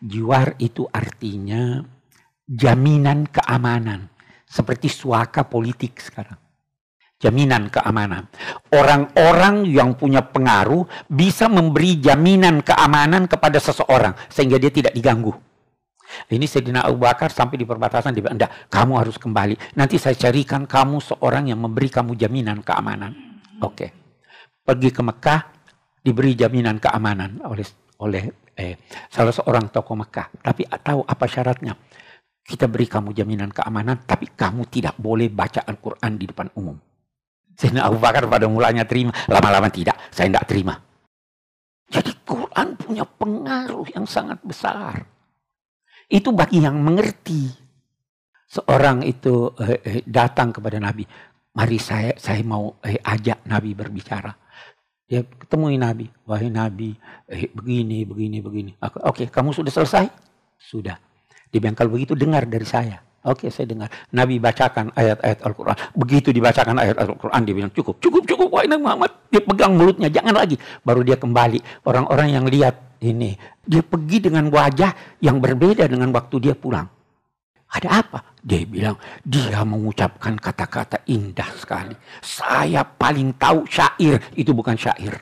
Jiwar 0.00 0.56
itu 0.58 0.84
artinya 0.90 1.80
jaminan 2.44 3.30
keamanan. 3.30 4.10
Seperti 4.50 4.90
suaka 4.90 5.46
politik 5.46 6.02
sekarang. 6.02 6.40
Jaminan 7.20 7.68
keamanan. 7.68 8.26
Orang-orang 8.72 9.68
yang 9.68 9.94
punya 9.94 10.24
pengaruh 10.24 10.88
bisa 11.06 11.46
memberi 11.46 12.00
jaminan 12.00 12.64
keamanan 12.64 13.28
kepada 13.30 13.60
seseorang. 13.60 14.16
Sehingga 14.32 14.58
dia 14.58 14.72
tidak 14.72 14.96
diganggu. 14.96 15.30
Ini 16.30 16.46
Sayyidina 16.46 16.86
Abu 16.86 17.02
Bakar 17.02 17.30
sampai 17.30 17.58
di 17.58 17.66
perbatasan 17.66 18.14
dia 18.14 18.22
bilang, 18.24 18.40
kamu 18.70 18.92
harus 18.98 19.16
kembali. 19.16 19.76
Nanti 19.78 19.96
saya 19.96 20.14
carikan 20.14 20.66
kamu 20.66 20.98
seorang 21.02 21.50
yang 21.50 21.60
memberi 21.62 21.88
kamu 21.90 22.18
jaminan 22.18 22.62
keamanan. 22.62 23.42
Oke. 23.62 23.74
Okay. 23.74 23.90
Pergi 24.60 24.90
ke 24.94 25.02
Mekah, 25.02 25.40
diberi 26.00 26.32
jaminan 26.36 26.80
keamanan 26.80 27.42
oleh 27.44 27.66
oleh 28.00 28.22
eh, 28.56 28.74
salah 29.12 29.34
seorang 29.34 29.68
tokoh 29.68 29.96
Mekah. 29.98 30.32
Tapi 30.40 30.68
tahu 30.68 31.04
apa 31.04 31.24
syaratnya? 31.28 31.76
Kita 32.40 32.66
beri 32.66 32.88
kamu 32.88 33.14
jaminan 33.14 33.52
keamanan, 33.52 34.02
tapi 34.02 34.32
kamu 34.34 34.66
tidak 34.72 34.98
boleh 34.98 35.30
baca 35.30 35.62
Al-Quran 35.62 36.18
di 36.18 36.24
depan 36.26 36.50
umum. 36.58 36.74
Sayyidina 37.54 37.86
Abu 37.86 38.00
Bakar 38.00 38.24
pada 38.26 38.48
mulanya 38.48 38.88
terima, 38.88 39.12
lama-lama 39.28 39.68
tidak, 39.68 39.94
saya 40.08 40.32
tidak 40.32 40.48
terima. 40.48 40.74
Jadi 41.90 42.10
Quran 42.22 42.78
punya 42.78 43.04
pengaruh 43.04 43.86
yang 43.92 44.06
sangat 44.08 44.38
besar. 44.46 45.19
Itu 46.10 46.34
bagi 46.34 46.58
yang 46.58 46.82
mengerti. 46.82 47.46
Seorang 48.50 49.06
itu 49.06 49.54
eh, 49.62 49.78
eh, 49.78 50.02
datang 50.02 50.50
kepada 50.50 50.82
Nabi, 50.82 51.06
mari 51.54 51.78
saya 51.78 52.18
saya 52.18 52.42
mau 52.42 52.82
eh, 52.82 52.98
ajak 52.98 53.46
Nabi 53.46 53.78
berbicara. 53.78 54.34
Dia 55.06 55.22
ketemui 55.22 55.78
Nabi, 55.78 56.10
wahai 56.26 56.50
Nabi, 56.50 56.98
eh, 57.30 57.46
begini, 57.50 58.02
begini, 58.02 58.42
begini. 58.42 58.70
Oke, 58.82 58.98
okay, 59.06 59.26
kamu 59.30 59.54
sudah 59.54 59.70
selesai? 59.70 60.06
Sudah. 60.58 60.98
Dia 61.50 61.58
bilang 61.62 61.78
kalau 61.78 61.94
begitu 61.94 62.18
dengar 62.18 62.42
dari 62.46 62.66
saya. 62.66 62.98
Oke, 63.20 63.52
saya 63.52 63.68
dengar. 63.68 63.92
Nabi 64.16 64.40
bacakan 64.40 64.96
ayat-ayat 64.96 65.44
Al-Quran. 65.44 65.76
Begitu 65.92 66.32
dibacakan 66.32 66.80
ayat 66.80 66.96
Al-Quran, 66.96 67.40
dia 67.44 67.52
bilang 67.52 67.72
cukup, 67.76 68.00
cukup, 68.00 68.24
cukup. 68.24 68.48
Wahai 68.48 68.64
Nabi 68.64 68.80
Muhammad, 68.88 69.12
dia 69.28 69.44
pegang 69.44 69.76
mulutnya, 69.76 70.08
jangan 70.08 70.32
lagi. 70.32 70.56
Baru 70.80 71.04
dia 71.04 71.20
kembali. 71.20 71.84
Orang-orang 71.84 72.32
yang 72.32 72.48
lihat 72.48 72.96
ini, 73.04 73.36
dia 73.60 73.84
pergi 73.84 74.24
dengan 74.24 74.48
wajah 74.48 75.20
yang 75.20 75.36
berbeda 75.36 75.84
dengan 75.84 76.08
waktu 76.16 76.48
dia 76.48 76.56
pulang. 76.56 76.88
Ada 77.70 78.00
apa? 78.00 78.40
Dia 78.40 78.64
bilang, 78.64 78.96
dia 79.20 79.60
mengucapkan 79.68 80.40
kata-kata 80.40 81.04
indah 81.12 81.52
sekali. 81.60 81.92
Saya 82.24 82.88
paling 82.88 83.36
tahu 83.36 83.68
syair, 83.68 84.16
itu 84.32 84.56
bukan 84.56 84.80
syair. 84.80 85.20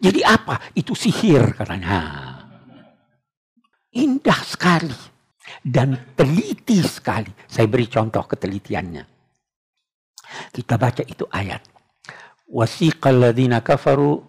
Jadi 0.00 0.24
apa? 0.24 0.72
Itu 0.72 0.96
sihir 0.96 1.60
katanya. 1.60 2.40
Indah 3.92 4.40
sekali 4.48 5.11
dan 5.62 6.14
teliti 6.14 6.80
sekali. 6.82 7.30
Saya 7.46 7.66
beri 7.66 7.86
contoh 7.86 8.24
ketelitiannya. 8.26 9.04
Kita 10.52 10.74
baca 10.80 11.02
itu 11.04 11.28
ayat. 11.28 11.60
Wasiqal 12.48 13.20
ladzina 13.20 13.60
kafaru 13.60 14.20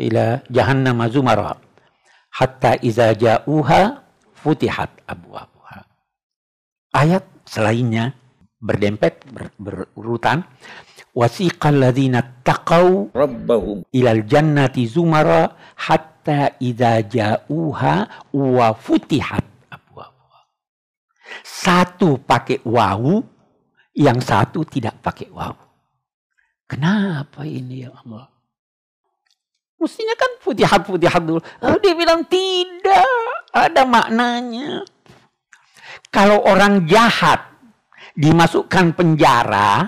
ila 0.00 0.24
jahannam 0.50 0.98
zumara 1.08 1.56
hatta 2.34 2.80
iza 2.82 3.14
ja'uha 3.14 4.02
futihat 4.34 4.90
abwabuha. 5.06 5.78
Ayat 6.94 7.24
selainnya 7.46 8.14
berdempet 8.58 9.22
ber, 9.28 9.52
berurutan 9.60 10.42
wasiqal 11.12 11.78
ladzina 11.78 12.24
taqau 12.42 13.12
rabbahum 13.12 13.84
ilal 13.92 14.24
jannati 14.26 14.88
zumara 14.88 15.52
hatta 15.78 16.56
iza 16.58 17.04
ja'uha 17.04 17.94
wa 18.34 18.68
futihat 18.74 19.44
satu 21.42 22.22
pakai 22.22 22.62
wawu, 22.62 23.34
Yang 23.94 24.26
satu 24.26 24.66
tidak 24.66 24.98
pakai 24.98 25.30
waw. 25.30 25.54
Kenapa 26.66 27.46
ini 27.46 27.86
ya 27.86 27.94
Allah? 27.94 28.26
Mestinya 29.78 30.18
kan 30.18 30.42
putihat-putihat 30.42 31.22
dulu. 31.22 31.40
Dia 31.78 31.94
bilang 31.94 32.26
tidak 32.26 33.06
ada 33.54 33.86
maknanya. 33.86 34.82
Kalau 36.10 36.42
orang 36.42 36.90
jahat 36.90 37.38
dimasukkan 38.18 38.94
penjara, 38.98 39.86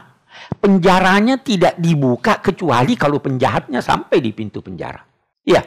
penjaranya 0.58 1.40
tidak 1.42 1.74
dibuka 1.78 2.38
kecuali 2.42 2.94
kalau 2.98 3.18
penjahatnya 3.22 3.82
sampai 3.82 4.22
di 4.22 4.30
pintu 4.30 4.62
penjara. 4.62 5.02
Iya. 5.42 5.62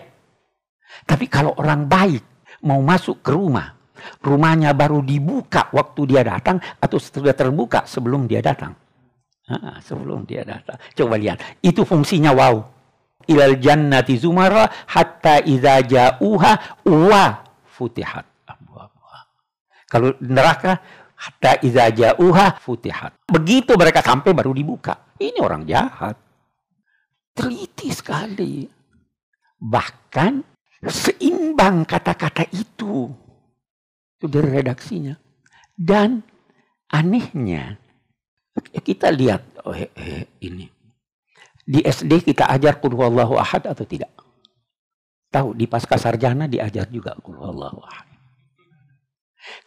Tapi 1.04 1.26
kalau 1.32 1.56
orang 1.58 1.88
baik 1.88 2.24
mau 2.68 2.84
masuk 2.84 3.24
ke 3.24 3.32
rumah, 3.32 3.79
rumahnya 4.24 4.72
baru 4.76 5.04
dibuka 5.04 5.70
waktu 5.72 6.02
dia 6.16 6.22
datang 6.26 6.60
atau 6.80 6.98
sudah 6.98 7.36
terbuka 7.36 7.84
sebelum 7.86 8.26
dia 8.26 8.40
datang. 8.44 8.76
Ha, 9.50 9.82
sebelum 9.82 10.30
dia 10.30 10.46
datang. 10.46 10.78
Coba 10.94 11.18
lihat, 11.18 11.42
itu 11.66 11.82
fungsinya 11.82 12.32
wow 12.34 12.80
ilal 13.30 13.56
jannati 13.62 14.18
zumara 14.18 14.66
hatta 14.90 15.46
idza 15.46 15.86
ja'uha 15.86 16.54
wa 16.90 17.26
futihat 17.70 18.26
Kalau 19.90 20.14
neraka 20.22 20.78
hatta 21.18 21.58
idza 21.66 21.90
ja'uha 21.90 22.62
futihat. 22.62 23.26
Begitu 23.26 23.74
mereka 23.74 24.06
sampai 24.06 24.38
baru 24.38 24.54
dibuka. 24.54 25.18
Ini 25.18 25.42
orang 25.42 25.66
jahat. 25.66 26.14
Teliti 27.34 27.90
sekali. 27.90 28.70
Bahkan 29.58 30.34
seimbang 30.86 31.90
kata-kata 31.90 32.46
itu. 32.54 33.10
Itu 34.20 34.28
dari 34.28 34.52
redaksinya. 34.52 35.16
Dan 35.72 36.20
anehnya 36.92 37.80
kita 38.84 39.16
lihat 39.16 39.64
oh, 39.64 39.72
eh, 39.72 39.88
eh, 39.96 40.28
ini 40.44 40.68
di 41.64 41.80
SD 41.80 42.28
kita 42.28 42.52
ajar 42.52 42.84
huwallahu 42.84 43.40
ahad 43.40 43.64
atau 43.70 43.88
tidak? 43.88 44.12
Tahu 45.32 45.56
di 45.56 45.70
pasca 45.70 45.96
sarjana 45.96 46.52
diajar 46.52 46.90
juga 46.92 47.16
huwallahu 47.24 47.80
ahad. 47.86 48.10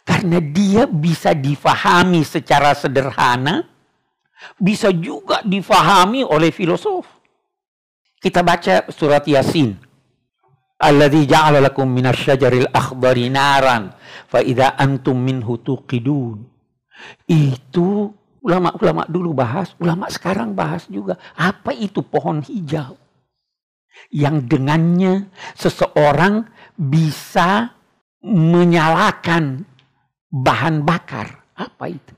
Karena 0.03 0.37
dia 0.43 0.83
bisa 0.85 1.31
difahami 1.31 2.21
secara 2.27 2.75
sederhana, 2.75 3.65
bisa 4.59 4.91
juga 4.91 5.39
difahami 5.41 6.27
oleh 6.27 6.51
filosof. 6.51 7.07
Kita 8.19 8.43
baca 8.43 8.87
surat 8.91 9.23
Yasin. 9.23 9.75
Alladzi 10.83 11.23
ja'ala 11.23 11.63
lakum 11.63 11.87
minasyajaril 11.87 12.75
akhdari 12.75 13.31
naran 13.31 13.95
fa 14.27 14.43
idza 14.43 14.75
antum 14.75 15.15
minhu 15.15 15.63
tuqidun. 15.63 16.43
Itu 17.23 18.11
Ulama-ulama 18.43 19.07
dulu 19.07 19.31
bahas, 19.31 19.71
ulama 19.79 20.11
sekarang 20.11 20.51
bahas 20.51 20.83
juga. 20.91 21.15
Apa 21.39 21.71
itu 21.71 22.03
pohon 22.03 22.43
hijau? 22.43 22.99
Yang 24.11 24.51
dengannya 24.51 25.31
seseorang 25.55 26.43
bisa 26.75 27.71
menyalakan 28.19 29.63
bahan 30.27 30.83
bakar. 30.83 31.55
Apa 31.55 31.87
itu? 31.87 32.13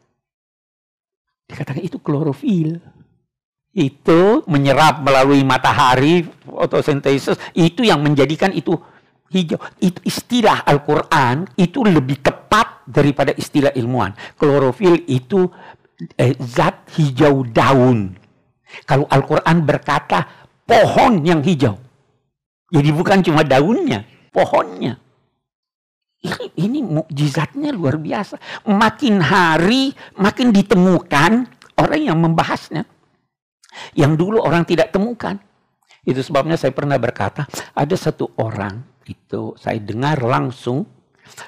Dikatakan 1.45 1.86
itu 1.86 2.01
klorofil. 2.01 2.81
Itu 3.75 4.48
menyerap 4.48 5.03
melalui 5.03 5.44
matahari, 5.44 6.24
fotosintesis. 6.48 7.36
Itu 7.51 7.84
yang 7.84 8.00
menjadikan 8.00 8.55
itu 8.55 8.72
hijau. 9.36 9.60
Itu 9.84 10.00
istilah 10.08 10.63
Al-Quran 10.63 11.43
itu 11.60 11.84
lebih 11.84 12.23
tepat 12.23 12.88
daripada 12.88 13.36
istilah 13.36 13.76
ilmuwan. 13.76 14.15
Klorofil 14.39 15.04
itu 15.12 15.52
eh, 16.15 16.39
zat 16.39 16.88
hijau 16.95 17.43
daun. 17.43 18.15
Kalau 18.88 19.12
Al-Quran 19.12 19.67
berkata 19.67 20.23
pohon 20.63 21.19
yang 21.28 21.43
hijau. 21.43 21.76
Jadi 22.71 22.89
bukan 22.95 23.19
cuma 23.28 23.43
daunnya, 23.43 24.08
pohonnya. 24.32 24.97
Ini, 26.26 26.45
ini 26.58 26.80
mukjizatnya 26.82 27.69
luar 27.69 28.02
biasa. 28.02 28.65
Makin 28.65 29.21
hari 29.21 29.93
makin 30.17 30.50
ditemukan 30.50 31.32
orang 31.78 32.02
yang 32.02 32.17
membahasnya. 32.17 32.94
Yang 33.96 34.14
dulu 34.20 34.38
orang 34.44 34.64
tidak 34.68 34.92
temukan. 34.92 35.40
Itu 36.06 36.22
sebabnya 36.22 36.56
saya 36.56 36.72
pernah 36.72 37.02
berkata, 37.02 37.50
ada 37.74 37.96
satu 37.98 38.30
orang 38.38 38.96
itu 39.06 39.54
saya 39.58 39.78
dengar 39.82 40.22
langsung 40.22 40.86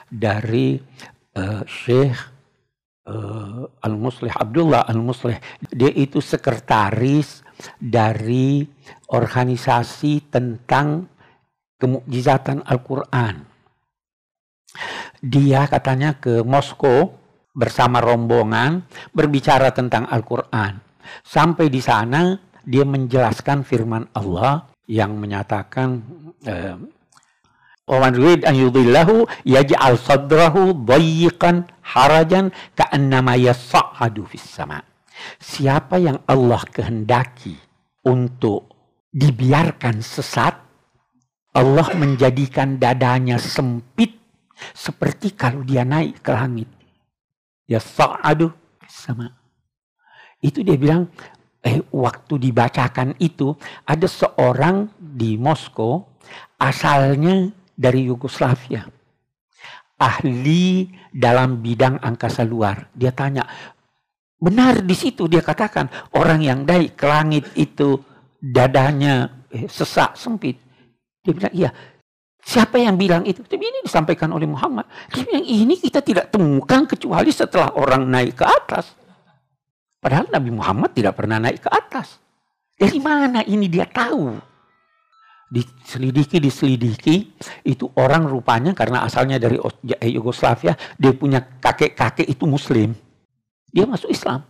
dari 0.10 0.78
uh, 1.38 1.62
Syekh 1.66 2.18
uh, 3.10 3.66
Al-Muslih 3.86 4.34
Abdullah 4.34 4.86
Al-Muslih 4.86 5.38
dia 5.74 5.92
itu 5.94 6.22
sekretaris 6.22 7.42
dari 7.78 8.66
organisasi 9.10 10.30
tentang 10.30 11.10
kemukjizatan 11.78 12.66
Al-Qur'an. 12.66 13.46
Dia 15.18 15.66
katanya 15.66 16.18
ke 16.22 16.46
Moskow 16.46 17.18
bersama 17.58 17.98
rombongan 17.98 18.86
berbicara 19.10 19.74
tentang 19.74 20.06
Al-Qur'an. 20.06 20.87
Sampai 21.24 21.72
di 21.72 21.80
sana 21.84 22.36
dia 22.64 22.84
menjelaskan 22.84 23.64
firman 23.64 24.08
Allah 24.12 24.68
yang 24.88 25.16
menyatakan 25.20 26.04
uh, 26.48 26.78
Waman 27.88 28.20
yurid 28.20 28.44
an 28.44 28.52
yudillahu 28.52 29.24
yaj'al 29.48 29.96
sadrahu 29.96 30.76
dayyiqan 30.84 31.72
harajan 31.80 32.52
ka'annama 32.76 33.40
yas'adu 33.40 34.28
fis 34.28 34.44
sama. 34.44 34.84
Siapa 35.40 35.96
yang 35.96 36.20
Allah 36.28 36.68
kehendaki 36.68 37.56
untuk 38.04 38.68
dibiarkan 39.08 40.04
sesat, 40.04 40.60
Allah 41.56 41.88
menjadikan 41.96 42.76
dadanya 42.76 43.40
sempit 43.40 44.20
seperti 44.76 45.32
kalau 45.40 45.64
dia 45.64 45.88
naik 45.88 46.20
ke 46.20 46.36
langit. 46.36 46.68
Ya 47.72 47.80
sa'adu 47.80 48.52
sama. 48.84 49.32
Itu 50.42 50.62
dia 50.62 50.78
bilang, 50.78 51.10
eh 51.66 51.82
waktu 51.90 52.38
dibacakan 52.38 53.18
itu 53.18 53.58
ada 53.84 54.06
seorang 54.06 54.88
di 54.98 55.36
Moskow 55.36 56.06
asalnya 56.62 57.50
dari 57.74 58.06
Yugoslavia. 58.06 58.86
Ahli 59.98 60.94
dalam 61.10 61.58
bidang 61.58 61.98
angkasa 61.98 62.46
luar. 62.46 62.94
Dia 62.94 63.10
tanya, 63.10 63.50
benar 64.38 64.86
di 64.86 64.94
situ 64.94 65.26
dia 65.26 65.42
katakan 65.42 65.90
orang 66.14 66.46
yang 66.46 66.60
naik 66.62 66.94
ke 66.94 67.06
langit 67.10 67.50
itu 67.58 67.98
dadanya 68.38 69.46
eh, 69.50 69.66
sesak 69.66 70.14
sempit. 70.14 70.62
Dia 71.26 71.34
bilang, 71.34 71.54
iya. 71.54 71.72
Siapa 72.48 72.80
yang 72.80 72.96
bilang 72.96 73.28
itu? 73.28 73.44
Tapi 73.44 73.60
ini 73.60 73.84
disampaikan 73.84 74.32
oleh 74.32 74.48
Muhammad. 74.48 74.88
Dia 75.12 75.28
bilang, 75.28 75.44
ini 75.44 75.76
kita 75.76 76.00
tidak 76.00 76.32
temukan 76.32 76.88
kecuali 76.88 77.28
setelah 77.34 77.76
orang 77.76 78.08
naik 78.08 78.40
ke 78.40 78.46
atas. 78.48 78.96
Padahal 80.08 80.32
Nabi 80.32 80.56
Muhammad 80.56 80.96
tidak 80.96 81.20
pernah 81.20 81.36
naik 81.36 81.68
ke 81.68 81.68
atas. 81.68 82.16
Dari 82.80 82.96
mana 82.96 83.44
ini 83.44 83.68
dia 83.68 83.84
tahu? 83.84 84.40
diselidiki 85.48 86.44
diselidiki 86.44 87.16
itu 87.64 87.88
orang 87.96 88.28
rupanya 88.28 88.76
karena 88.76 89.04
asalnya 89.08 89.40
dari 89.40 89.56
eh, 90.00 90.12
Yugoslavia 90.12 90.76
dia 90.96 91.12
punya 91.12 91.44
kakek-kakek 91.44 92.24
itu 92.24 92.48
muslim. 92.48 92.96
Dia 93.68 93.84
masuk 93.84 94.08
Islam. 94.08 94.48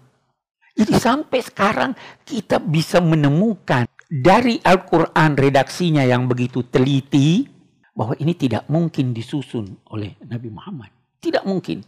Jadi 0.77 0.93
sampai 0.93 1.41
sekarang 1.41 1.97
kita 2.21 2.61
bisa 2.61 3.01
menemukan 3.01 3.89
dari 4.05 4.61
Al-Quran 4.61 5.33
redaksinya 5.33 6.05
yang 6.05 6.29
begitu 6.29 6.69
teliti 6.69 7.49
bahwa 7.97 8.13
ini 8.21 8.37
tidak 8.37 8.69
mungkin 8.69 9.09
disusun 9.09 9.89
oleh 9.89 10.21
Nabi 10.21 10.53
Muhammad. 10.53 10.93
Tidak 11.17 11.41
mungkin. 11.49 11.81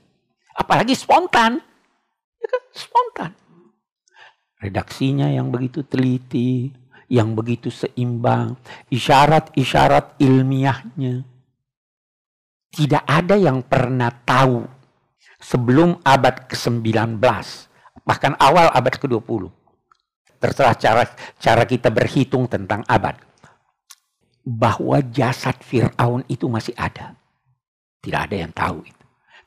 Apalagi 0.57 0.97
spontan. 0.97 1.61
Ya 2.41 2.47
kan? 2.49 2.61
Spontan 2.73 3.31
redaksinya 4.59 5.31
yang 5.31 5.49
begitu 5.49 5.81
teliti 5.87 6.75
yang 7.09 7.33
begitu 7.33 7.73
seimbang, 7.73 8.55
isyarat-isyarat 8.93 10.21
ilmiahnya. 10.21 11.25
Tidak 12.69 13.03
ada 13.03 13.33
yang 13.33 13.65
pernah 13.65 14.13
tahu 14.13 14.61
sebelum 15.41 15.97
abad 16.05 16.45
ke-19, 16.45 17.17
bahkan 18.05 18.37
awal 18.37 18.69
abad 18.69 18.93
ke-20. 19.01 19.49
Terserah 20.39 20.77
cara 20.77 21.03
cara 21.41 21.63
kita 21.65 21.89
berhitung 21.89 22.45
tentang 22.45 22.85
abad. 22.85 23.17
Bahwa 24.45 25.01
jasad 25.09 25.57
Fir'aun 25.65 26.23
itu 26.29 26.45
masih 26.45 26.77
ada. 26.77 27.17
Tidak 27.99 28.21
ada 28.29 28.35
yang 28.37 28.53
tahu 28.53 28.85
itu. 28.85 28.98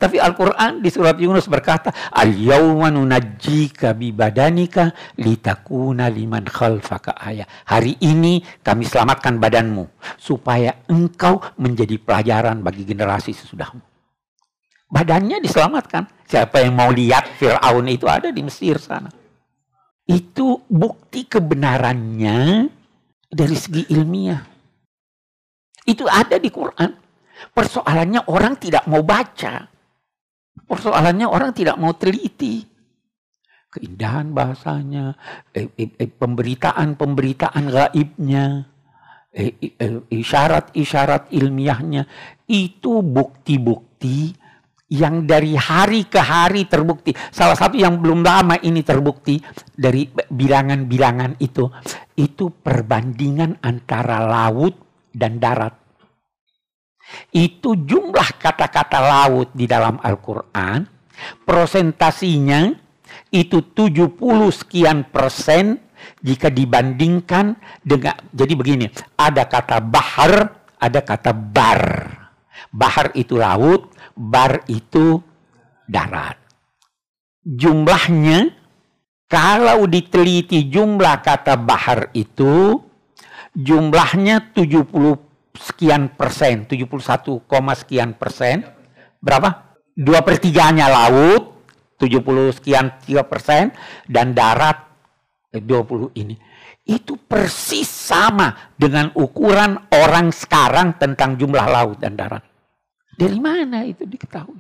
Tapi 0.03 0.19
Al-Quran 0.19 0.83
di 0.83 0.91
surat 0.91 1.15
Yunus 1.15 1.47
berkata, 1.47 1.95
Al-yawma 2.11 2.91
nunajjika 2.91 3.95
bi 3.95 4.11
badanika 4.11 4.91
litakuna 5.15 6.11
liman 6.11 6.43
khalfaka 6.43 7.23
ayah. 7.23 7.47
Hari 7.71 8.03
ini 8.03 8.43
kami 8.67 8.83
selamatkan 8.83 9.39
badanmu 9.39 9.87
supaya 10.19 10.75
engkau 10.91 11.39
menjadi 11.55 12.03
pelajaran 12.03 12.67
bagi 12.67 12.83
generasi 12.83 13.31
sesudahmu. 13.31 13.79
Badannya 14.91 15.39
diselamatkan. 15.39 16.27
Siapa 16.27 16.67
yang 16.67 16.75
mau 16.75 16.91
lihat 16.91 17.39
Fir'aun 17.39 17.87
itu 17.87 18.11
ada 18.11 18.35
di 18.35 18.43
Mesir 18.43 18.83
sana. 18.83 19.09
Itu 20.03 20.67
bukti 20.67 21.31
kebenarannya 21.31 22.67
dari 23.31 23.55
segi 23.55 23.87
ilmiah. 23.95 24.43
Itu 25.87 26.11
ada 26.11 26.43
di 26.43 26.51
Quran. 26.51 26.91
Persoalannya 27.55 28.27
orang 28.27 28.59
tidak 28.59 28.83
mau 28.91 29.07
baca. 29.07 29.72
Persoalannya 30.53 31.27
orang 31.29 31.53
tidak 31.57 31.77
mau 31.81 31.93
teliti. 31.97 32.65
Keindahan 33.73 34.37
bahasanya, 34.37 35.17
eh, 35.57 35.73
eh, 35.81 35.91
eh, 35.97 36.11
pemberitaan-pemberitaan 36.13 37.65
gaibnya, 37.73 38.69
eh, 39.33 39.57
eh, 39.57 39.97
isyarat-isyarat 40.13 41.33
ilmiahnya, 41.33 42.05
itu 42.53 43.01
bukti-bukti 43.01 44.37
yang 44.93 45.25
dari 45.25 45.57
hari 45.57 46.05
ke 46.05 46.21
hari 46.21 46.69
terbukti. 46.69 47.17
Salah 47.33 47.57
satu 47.57 47.81
yang 47.81 47.97
belum 47.97 48.21
lama 48.21 48.61
ini 48.61 48.85
terbukti 48.85 49.41
dari 49.73 50.05
bilangan-bilangan 50.13 51.41
itu, 51.41 51.65
itu 52.21 52.53
perbandingan 52.53 53.57
antara 53.65 54.21
laut 54.21 54.77
dan 55.17 55.41
darat. 55.41 55.82
Itu 57.33 57.77
jumlah 57.77 58.41
kata-kata 58.41 58.99
laut 59.01 59.49
di 59.53 59.69
dalam 59.69 60.01
Al-Quran, 60.01 60.85
prosentasinya 61.45 62.73
itu 63.33 63.73
70 63.73 64.17
sekian 64.53 65.09
persen 65.09 65.81
jika 66.23 66.51
dibandingkan 66.51 67.57
dengan, 67.83 68.17
jadi 68.35 68.53
begini, 68.57 68.87
ada 69.17 69.47
kata 69.47 69.79
bahar, 69.81 70.65
ada 70.79 71.01
kata 71.01 71.33
bar. 71.33 71.85
Bahar 72.73 73.13
itu 73.13 73.37
laut, 73.37 73.93
bar 74.17 74.65
itu 74.69 75.21
darat. 75.85 76.41
Jumlahnya 77.43 78.55
kalau 79.27 79.89
diteliti 79.89 80.69
jumlah 80.69 81.25
kata 81.25 81.57
bahar 81.59 82.13
itu 82.13 82.81
jumlahnya 83.57 84.53
70 84.53 85.32
sekian 85.57 86.13
persen, 86.17 86.65
71, 86.69 87.45
sekian 87.77 88.17
persen. 88.17 88.65
Berapa? 89.23 89.77
Dua 89.93 90.25
pertiganya 90.25 90.89
laut, 90.89 91.69
70 92.01 92.57
sekian 92.57 92.97
tiga 93.05 93.23
persen, 93.23 93.71
dan 94.09 94.33
darat 94.33 94.83
20 95.53 95.61
eh, 95.61 96.25
ini. 96.25 96.35
Itu 96.83 97.15
persis 97.15 97.87
sama 97.87 98.75
dengan 98.75 99.15
ukuran 99.15 99.79
orang 99.95 100.35
sekarang 100.35 100.99
tentang 100.99 101.39
jumlah 101.39 101.67
laut 101.69 102.01
dan 102.03 102.19
darat. 102.19 102.43
Dari 103.15 103.39
mana 103.39 103.87
itu 103.87 104.03
diketahui? 104.03 104.59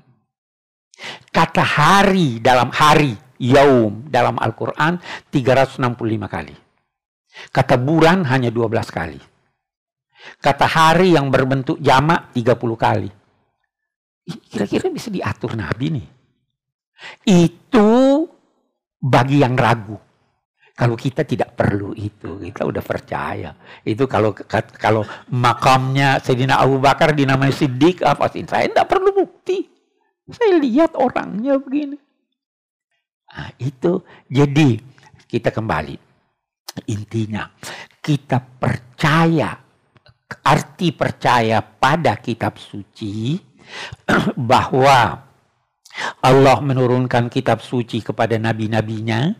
Kata 1.32 1.64
hari 1.64 2.38
dalam 2.38 2.70
hari, 2.70 3.16
yaum 3.42 4.06
dalam 4.06 4.38
Al-Quran 4.38 5.00
365 5.32 5.82
kali. 6.30 6.54
Kata 7.50 7.74
bulan 7.80 8.28
hanya 8.28 8.52
12 8.52 8.92
kali. 8.92 9.31
Kata 10.42 10.66
hari 10.66 11.14
yang 11.14 11.30
berbentuk 11.30 11.78
jamak 11.82 12.34
30 12.34 12.76
kali. 12.78 13.10
Kira-kira 14.22 14.86
bisa 14.90 15.10
diatur 15.10 15.58
Nabi 15.58 15.86
nih. 15.98 16.08
Itu 17.26 17.90
bagi 19.02 19.42
yang 19.42 19.58
ragu. 19.58 19.98
Kalau 20.72 20.96
kita 20.96 21.22
tidak 21.22 21.52
perlu 21.52 21.92
itu, 21.92 22.40
kita 22.40 22.64
udah 22.64 22.82
percaya. 22.82 23.50
Itu 23.84 24.08
kalau 24.08 24.32
kalau 24.78 25.04
makamnya 25.30 26.18
Sayyidina 26.22 26.58
Abu 26.58 26.80
Bakar 26.80 27.12
dinamai 27.12 27.52
Siddiq 27.52 28.00
apa 28.02 28.32
sih? 28.32 28.42
Saya 28.48 28.72
tidak 28.72 28.88
perlu 28.88 29.12
bukti. 29.12 29.68
Saya 30.32 30.56
lihat 30.58 30.96
orangnya 30.96 31.60
begini. 31.60 31.98
Nah, 33.32 33.50
itu 33.60 34.00
jadi 34.32 34.80
kita 35.28 35.52
kembali. 35.52 35.96
Intinya 36.88 37.52
kita 38.00 38.40
percaya 38.40 39.52
arti 40.40 40.96
percaya 40.96 41.60
pada 41.60 42.16
kitab 42.16 42.56
suci 42.56 43.36
bahwa 44.50 45.28
Allah 46.24 46.58
menurunkan 46.64 47.28
kitab 47.28 47.60
suci 47.60 48.00
kepada 48.00 48.40
nabi-nabinya 48.40 49.36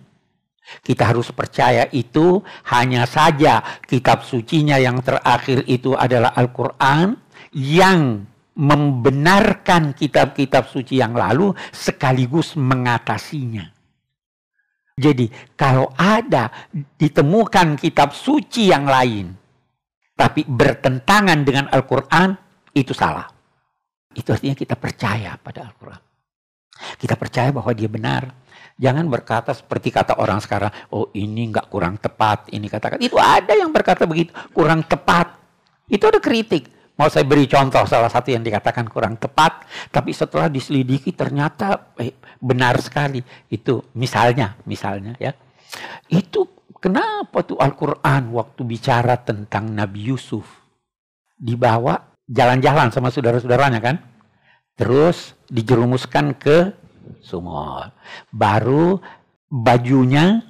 kita 0.81 1.11
harus 1.11 1.33
percaya 1.35 1.91
itu 1.91 2.41
hanya 2.71 3.05
saja 3.05 3.61
kitab 3.85 4.23
sucinya 4.23 4.79
yang 4.79 5.03
terakhir 5.03 5.67
itu 5.67 5.93
adalah 5.99 6.33
Al-Quran 6.39 7.19
yang 7.53 8.25
membenarkan 8.53 9.97
kitab-kitab 9.97 10.69
suci 10.69 11.01
yang 11.01 11.17
lalu 11.17 11.57
sekaligus 11.73 12.55
mengatasinya. 12.55 13.65
Jadi 14.93 15.57
kalau 15.57 15.89
ada 15.97 16.53
ditemukan 17.01 17.81
kitab 17.81 18.13
suci 18.13 18.69
yang 18.69 18.85
lain 18.85 19.33
tapi 20.17 20.45
bertentangan 20.45 21.39
dengan 21.43 21.67
Al-Quran 21.73 22.37
itu 22.77 22.93
salah. 22.93 23.29
Itu 24.13 24.33
artinya 24.33 24.57
kita 24.57 24.77
percaya 24.77 25.37
pada 25.41 25.65
Al-Quran. 25.69 26.01
Kita 27.01 27.15
percaya 27.17 27.53
bahwa 27.53 27.73
dia 27.73 27.89
benar. 27.89 28.29
Jangan 28.81 29.07
berkata 29.07 29.53
seperti 29.53 29.93
kata 29.93 30.17
orang 30.19 30.41
sekarang, 30.41 30.73
oh 30.97 31.13
ini 31.15 31.53
nggak 31.53 31.69
kurang 31.69 32.01
tepat, 32.01 32.51
ini 32.51 32.67
katakan. 32.67 32.99
Itu 32.99 33.21
ada 33.21 33.53
yang 33.53 33.71
berkata 33.71 34.09
begitu, 34.09 34.33
kurang 34.51 34.85
tepat. 34.89 35.39
Itu 35.87 36.09
ada 36.09 36.19
kritik. 36.19 36.73
Mau 36.97 37.09
saya 37.09 37.25
beri 37.25 37.49
contoh 37.49 37.85
salah 37.89 38.13
satu 38.13 38.33
yang 38.33 38.45
dikatakan 38.45 38.85
kurang 38.89 39.17
tepat, 39.17 39.65
tapi 39.89 40.13
setelah 40.13 40.49
diselidiki 40.53 41.17
ternyata 41.17 41.93
eh, 41.97 42.17
benar 42.37 42.81
sekali. 42.85 43.25
Itu 43.49 43.93
misalnya, 43.97 44.57
misalnya 44.69 45.17
ya. 45.17 45.33
Itu 46.13 46.62
kenapa 46.83 47.47
tuh 47.47 47.63
Al-Quran 47.63 48.35
waktu 48.35 48.61
bicara 48.67 49.23
tentang 49.23 49.71
Nabi 49.71 50.11
Yusuf 50.11 50.45
dibawa 51.39 52.19
jalan-jalan 52.27 52.91
sama 52.91 53.15
saudara-saudaranya 53.15 53.79
kan? 53.79 53.97
Terus 54.75 55.39
dijerumuskan 55.47 56.35
ke 56.35 56.75
sumur. 57.23 57.95
Baru 58.35 58.99
bajunya 59.47 60.43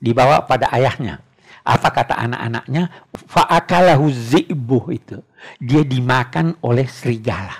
dibawa 0.00 0.42
pada 0.48 0.72
ayahnya. 0.74 1.22
Apa 1.66 1.90
kata 1.90 2.14
anak-anaknya? 2.14 3.10
Fa'akalahu 3.26 4.06
zi'buh 4.10 4.86
itu. 4.94 5.18
Dia 5.58 5.82
dimakan 5.82 6.54
oleh 6.62 6.86
serigala. 6.86 7.58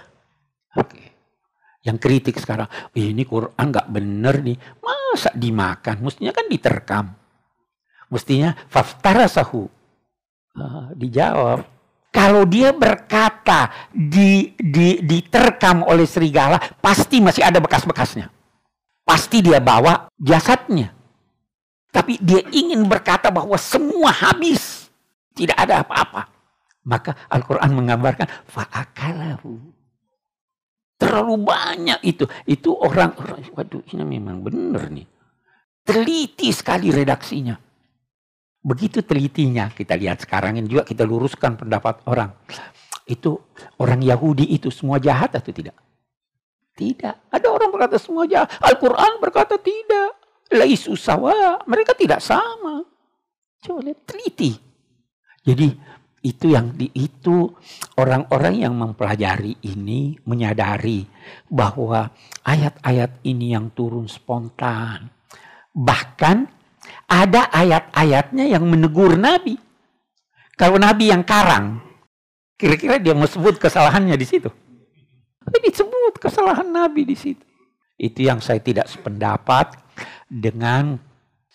Oke. 0.78 1.02
Yang 1.82 1.98
kritik 2.02 2.36
sekarang, 2.38 2.66
ini 2.94 3.22
Quran 3.26 3.66
nggak 3.70 3.90
bener 3.90 4.42
nih. 4.42 4.58
Masa 4.78 5.34
dimakan? 5.34 6.06
Mestinya 6.06 6.30
kan 6.34 6.46
diterkam. 6.46 7.06
Mestinya 8.06 8.54
faftarasahu. 8.70 9.66
Uh, 10.56 10.88
dijawab. 10.96 11.66
Kalau 12.14 12.48
dia 12.48 12.72
berkata 12.72 13.68
di, 13.92 14.56
di, 14.56 15.04
diterkam 15.04 15.84
oleh 15.84 16.08
serigala, 16.08 16.56
pasti 16.80 17.20
masih 17.20 17.44
ada 17.44 17.60
bekas-bekasnya. 17.60 18.32
Pasti 19.04 19.44
dia 19.44 19.60
bawa 19.60 20.08
jasadnya. 20.16 20.96
Tapi 21.92 22.16
dia 22.24 22.40
ingin 22.52 22.88
berkata 22.88 23.28
bahwa 23.28 23.54
semua 23.60 24.12
habis. 24.12 24.88
Tidak 25.36 25.52
ada 25.52 25.84
apa-apa. 25.84 26.32
Maka 26.88 27.12
Al-Quran 27.28 27.76
menggambarkan 27.76 28.48
fa'akalahu. 28.48 29.60
Terlalu 30.96 31.34
banyak 31.44 32.00
itu. 32.00 32.24
Itu 32.48 32.72
orang, 32.80 33.12
orang 33.20 33.44
waduh 33.52 33.84
ini 33.92 34.04
memang 34.16 34.40
benar 34.40 34.88
nih. 34.88 35.04
Teliti 35.84 36.48
sekali 36.48 36.88
redaksinya. 36.88 37.65
Begitu 38.66 38.98
telitinya 39.06 39.70
kita 39.70 39.94
lihat 39.94 40.26
sekarang 40.26 40.58
ini 40.58 40.66
juga 40.66 40.82
kita 40.82 41.06
luruskan 41.06 41.54
pendapat 41.54 42.02
orang. 42.10 42.34
Itu 43.06 43.54
orang 43.78 44.02
Yahudi 44.02 44.50
itu 44.50 44.74
semua 44.74 44.98
jahat 44.98 45.38
atau 45.38 45.54
tidak? 45.54 45.78
Tidak. 46.74 47.30
Ada 47.30 47.46
orang 47.46 47.70
berkata 47.70 47.94
semua 48.02 48.26
jahat. 48.26 48.50
Al-Quran 48.58 49.22
berkata 49.22 49.54
tidak. 49.54 50.18
Laisu 50.50 50.98
sawa. 50.98 51.62
Mereka 51.62 51.94
tidak 51.94 52.18
sama. 52.18 52.82
Coba 53.62 53.86
lihat, 53.86 54.02
teliti. 54.02 54.58
Jadi 55.46 55.70
itu 56.26 56.50
yang 56.50 56.74
di 56.74 56.90
itu 56.90 57.46
orang-orang 57.94 58.66
yang 58.66 58.74
mempelajari 58.74 59.62
ini 59.62 60.18
menyadari 60.26 61.06
bahwa 61.46 62.10
ayat-ayat 62.42 63.22
ini 63.22 63.54
yang 63.54 63.70
turun 63.70 64.10
spontan. 64.10 65.06
Bahkan 65.70 66.55
ada 67.06 67.48
ayat-ayatnya 67.54 68.50
yang 68.50 68.66
menegur 68.66 69.14
Nabi. 69.14 69.58
Kalau 70.56 70.80
Nabi 70.80 71.12
yang 71.12 71.22
karang, 71.22 71.80
kira-kira 72.56 72.96
dia 72.96 73.12
mau 73.12 73.28
sebut 73.28 73.60
kesalahannya 73.60 74.16
di 74.16 74.26
situ. 74.26 74.48
Tapi 75.46 75.56
disebut 75.70 76.18
kesalahan 76.18 76.66
Nabi 76.66 77.06
di 77.06 77.14
situ. 77.14 77.44
Itu 77.96 78.26
yang 78.26 78.42
saya 78.42 78.58
tidak 78.58 78.90
sependapat 78.90 79.78
dengan 80.26 80.98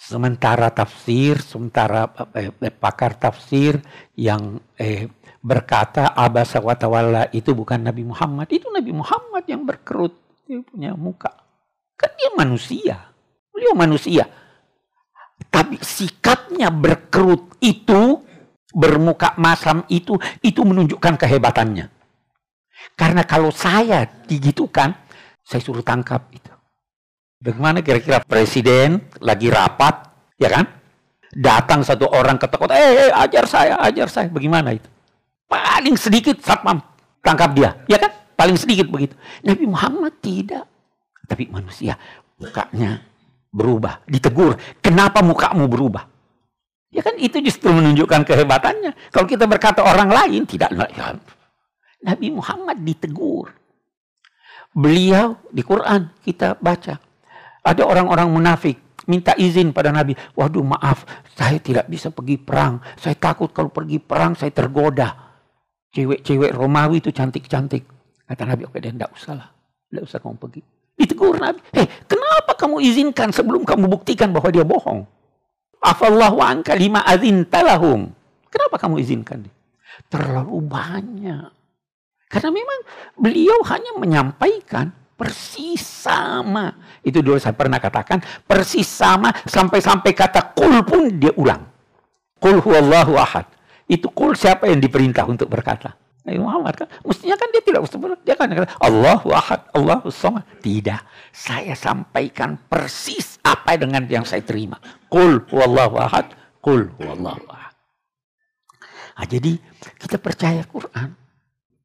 sementara 0.01 0.73
tafsir, 0.73 1.37
sementara 1.43 2.09
eh, 2.33 2.49
eh, 2.49 2.73
pakar 2.73 3.13
tafsir 3.19 3.77
yang 4.17 4.57
eh, 4.79 5.05
berkata 5.41 6.17
abasa 6.17 6.57
wa 6.57 6.73
tawalla 6.73 7.29
itu 7.29 7.53
bukan 7.53 7.85
Nabi 7.85 8.05
Muhammad, 8.05 8.49
itu 8.49 8.65
Nabi 8.73 8.89
Muhammad 8.93 9.43
yang 9.45 9.61
berkerut. 9.65 10.17
dia 10.49 10.59
punya 10.67 10.91
muka. 10.97 11.31
Kan 11.95 12.11
dia 12.17 12.31
manusia. 12.35 12.95
Beliau 13.53 13.71
manusia. 13.71 14.27
Tapi 15.51 15.75
sikapnya 15.83 16.71
berkerut 16.71 17.59
itu, 17.59 18.23
bermuka 18.71 19.35
masam 19.35 19.83
itu, 19.91 20.15
itu 20.39 20.63
menunjukkan 20.63 21.19
kehebatannya. 21.19 21.91
Karena 22.95 23.27
kalau 23.27 23.51
saya 23.51 24.07
digitukan, 24.25 24.95
saya 25.43 25.61
suruh 25.61 25.83
tangkap 25.83 26.31
itu. 26.31 26.49
Bagaimana 27.43 27.83
kira-kira 27.83 28.23
presiden 28.23 29.11
lagi 29.19 29.51
rapat, 29.51 30.07
ya 30.39 30.47
kan? 30.47 30.65
Datang 31.31 31.83
satu 31.83 32.07
orang 32.07 32.39
ke 32.39 32.47
kota, 32.47 32.75
eh, 32.75 33.07
eh 33.07 33.11
ajar 33.11 33.43
saya, 33.43 33.75
ajar 33.83 34.07
saya. 34.07 34.27
Bagaimana 34.31 34.71
itu? 34.71 34.87
Paling 35.51 35.99
sedikit 35.99 36.39
satpam 36.39 36.79
tangkap 37.19 37.51
dia, 37.51 37.75
ya 37.91 37.99
kan? 37.99 38.11
Paling 38.39 38.55
sedikit 38.55 38.87
begitu. 38.87 39.19
Nabi 39.43 39.67
Muhammad 39.67 40.15
tidak. 40.23 40.63
Tapi 41.27 41.47
manusia 41.47 41.95
mukanya 42.39 43.10
berubah, 43.51 44.01
ditegur. 44.07 44.55
Kenapa 44.79 45.19
mukamu 45.21 45.67
berubah? 45.67 46.07
Ya 46.91 46.99
kan 47.03 47.15
itu 47.15 47.39
justru 47.39 47.71
menunjukkan 47.71 48.27
kehebatannya. 48.27 48.91
Kalau 49.11 49.27
kita 49.27 49.47
berkata 49.47 49.83
orang 49.83 50.11
lain 50.11 50.43
tidak 50.43 50.75
ya, 50.91 51.15
Nabi 52.03 52.27
Muhammad 52.35 52.83
ditegur. 52.83 53.51
Beliau 54.71 55.39
di 55.51 55.63
Quran 55.63 56.11
kita 56.23 56.59
baca. 56.59 56.99
Ada 57.61 57.83
orang-orang 57.85 58.27
munafik 58.31 58.79
minta 59.07 59.35
izin 59.35 59.71
pada 59.71 59.91
Nabi. 59.91 60.15
Waduh 60.35 60.63
maaf, 60.63 61.07
saya 61.35 61.59
tidak 61.59 61.87
bisa 61.87 62.11
pergi 62.11 62.39
perang. 62.39 62.79
Saya 62.99 63.15
takut 63.15 63.51
kalau 63.51 63.71
pergi 63.71 63.99
perang 63.99 64.35
saya 64.35 64.51
tergoda. 64.51 65.31
Cewek-cewek 65.91 66.55
Romawi 66.55 67.03
itu 67.03 67.11
cantik-cantik. 67.11 67.83
Kata 68.23 68.47
Nabi, 68.47 68.63
oke 68.63 68.79
deh, 68.79 68.95
enggak 68.95 69.11
usah 69.11 69.35
lah. 69.35 69.49
Enggak 69.91 70.03
usah 70.07 70.17
kamu 70.23 70.39
pergi. 70.39 70.61
Ditegur 71.01 71.41
Nabi. 71.41 71.57
Eh, 71.73 71.89
kenapa 72.05 72.53
kamu 72.53 72.77
izinkan 72.85 73.33
sebelum 73.33 73.65
kamu 73.65 73.89
buktikan 73.89 74.29
bahwa 74.29 74.53
dia 74.53 74.61
bohong? 74.61 75.01
Afallahu 75.81 76.37
anka 76.37 76.77
lima 76.77 77.01
azin 77.01 77.49
talahum. 77.49 78.13
Kenapa 78.53 78.77
kamu 78.77 79.01
izinkan? 79.01 79.49
Terlalu 80.13 80.61
banyak. 80.61 81.49
Karena 82.29 82.49
memang 82.53 82.79
beliau 83.17 83.59
hanya 83.65 83.97
menyampaikan 83.97 84.93
persis 85.17 85.81
sama. 85.81 86.73
Itu 87.01 87.21
dulu 87.21 87.37
saya 87.37 87.53
pernah 87.53 87.81
katakan, 87.81 88.21
persis 88.45 88.85
sama 88.85 89.29
sampai-sampai 89.45 90.11
kata 90.13 90.53
kul 90.53 90.81
pun 90.85 91.17
dia 91.17 91.33
ulang. 91.37 91.65
Kul 92.41 92.57
huwallahu 92.57 93.17
ahad. 93.17 93.45
Itu 93.85 94.09
kul 94.09 94.33
siapa 94.33 94.65
yang 94.65 94.81
diperintah 94.81 95.25
untuk 95.29 95.49
berkata? 95.49 95.93
Nabi 96.21 96.37
Muhammad 96.37 96.73
kan? 96.77 96.87
Mestinya 97.01 97.33
kan 97.33 97.49
dia 97.49 97.63
tidak 97.65 97.81
usah 97.81 97.97
dia 98.21 98.35
kan 98.37 98.45
kata 98.53 98.69
Allahu 98.77 99.33
ahad, 99.33 99.59
samad. 100.13 100.45
Tidak. 100.61 101.01
Saya 101.33 101.73
sampaikan 101.73 102.61
persis 102.69 103.41
apa 103.41 103.73
dengan 103.73 104.05
yang 104.05 104.21
saya 104.21 104.45
terima. 104.45 104.77
Qul 105.09 105.41
huwallahu 105.49 105.97
ahad, 105.97 106.29
qul 106.61 106.93
huwallahu 107.01 107.41
ahad. 107.49 107.73
Nah, 109.17 109.25
jadi 109.25 109.57
kita 109.97 110.21
percaya 110.21 110.61
Quran. 110.69 111.09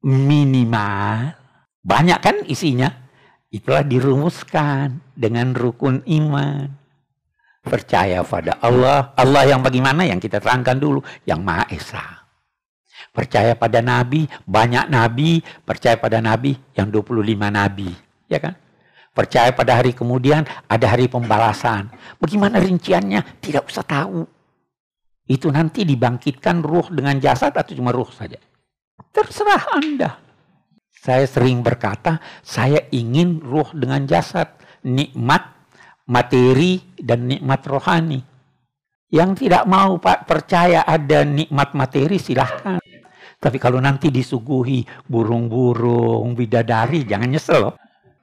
Minimal. 0.05 1.33
Banyak 1.81 2.19
kan 2.21 2.35
isinya? 2.45 2.93
Itulah 3.49 3.81
dirumuskan 3.81 5.01
dengan 5.17 5.57
rukun 5.57 6.05
iman. 6.05 6.69
Percaya 7.65 8.21
pada 8.21 8.61
Allah. 8.61 9.11
Allah 9.17 9.43
yang 9.49 9.65
bagaimana? 9.65 10.05
Yang 10.05 10.29
kita 10.29 10.39
terangkan 10.39 10.77
dulu. 10.77 11.01
Yang 11.25 11.39
Maha 11.41 11.65
Esa 11.73 12.26
Percaya 13.17 13.57
pada 13.57 13.81
nabi, 13.81 14.29
banyak 14.45 14.93
nabi, 14.93 15.41
percaya 15.65 15.97
pada 15.97 16.21
nabi 16.21 16.53
yang 16.77 16.93
25 16.93 17.49
nabi, 17.49 17.89
ya 18.29 18.37
kan? 18.37 18.53
Percaya 19.09 19.49
pada 19.49 19.81
hari 19.81 19.97
kemudian 19.97 20.45
ada 20.69 20.85
hari 20.85 21.09
pembalasan. 21.09 21.89
Bagaimana 22.21 22.61
rinciannya? 22.61 23.41
Tidak 23.41 23.65
usah 23.65 23.81
tahu. 23.81 24.21
Itu 25.25 25.49
nanti 25.49 25.81
dibangkitkan 25.81 26.61
ruh 26.61 26.93
dengan 26.93 27.17
jasad 27.17 27.57
atau 27.57 27.73
cuma 27.73 27.89
ruh 27.89 28.05
saja. 28.13 28.37
Terserah 29.09 29.73
Anda. 29.73 30.21
Saya 30.93 31.25
sering 31.25 31.65
berkata, 31.65 32.21
saya 32.45 32.85
ingin 32.93 33.41
ruh 33.41 33.73
dengan 33.73 34.05
jasad. 34.05 34.53
Nikmat 34.85 35.41
materi 36.05 36.85
dan 37.01 37.25
nikmat 37.25 37.65
rohani. 37.65 38.21
Yang 39.09 39.49
tidak 39.49 39.65
mau 39.65 39.97
Pak 39.97 40.29
percaya 40.29 40.85
ada 40.85 41.25
nikmat 41.25 41.73
materi 41.73 42.21
silahkan. 42.21 42.77
Tapi 43.37 43.57
kalau 43.61 43.77
nanti 43.77 44.09
disuguhi 44.09 44.81
burung-burung, 45.05 46.33
bidadari, 46.33 47.05
jangan 47.05 47.29
nyesel 47.29 47.69
loh. 47.69 47.75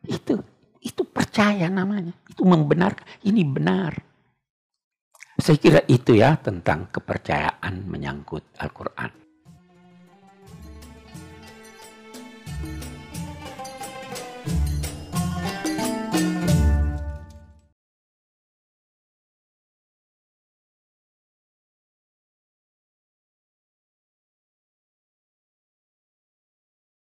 Itu 0.03 0.43
itu 0.85 1.03
percaya 1.07 1.71
namanya. 1.71 2.13
Itu 2.29 2.45
membenarkan. 2.45 3.07
Ini 3.25 3.43
benar. 3.47 3.95
Saya 5.35 5.59
kira 5.59 5.81
itu 5.91 6.15
ya 6.15 6.39
tentang 6.39 6.93
kepercayaan 6.93 7.91
menyangkut 7.91 8.55
Al-Quran. 8.59 9.24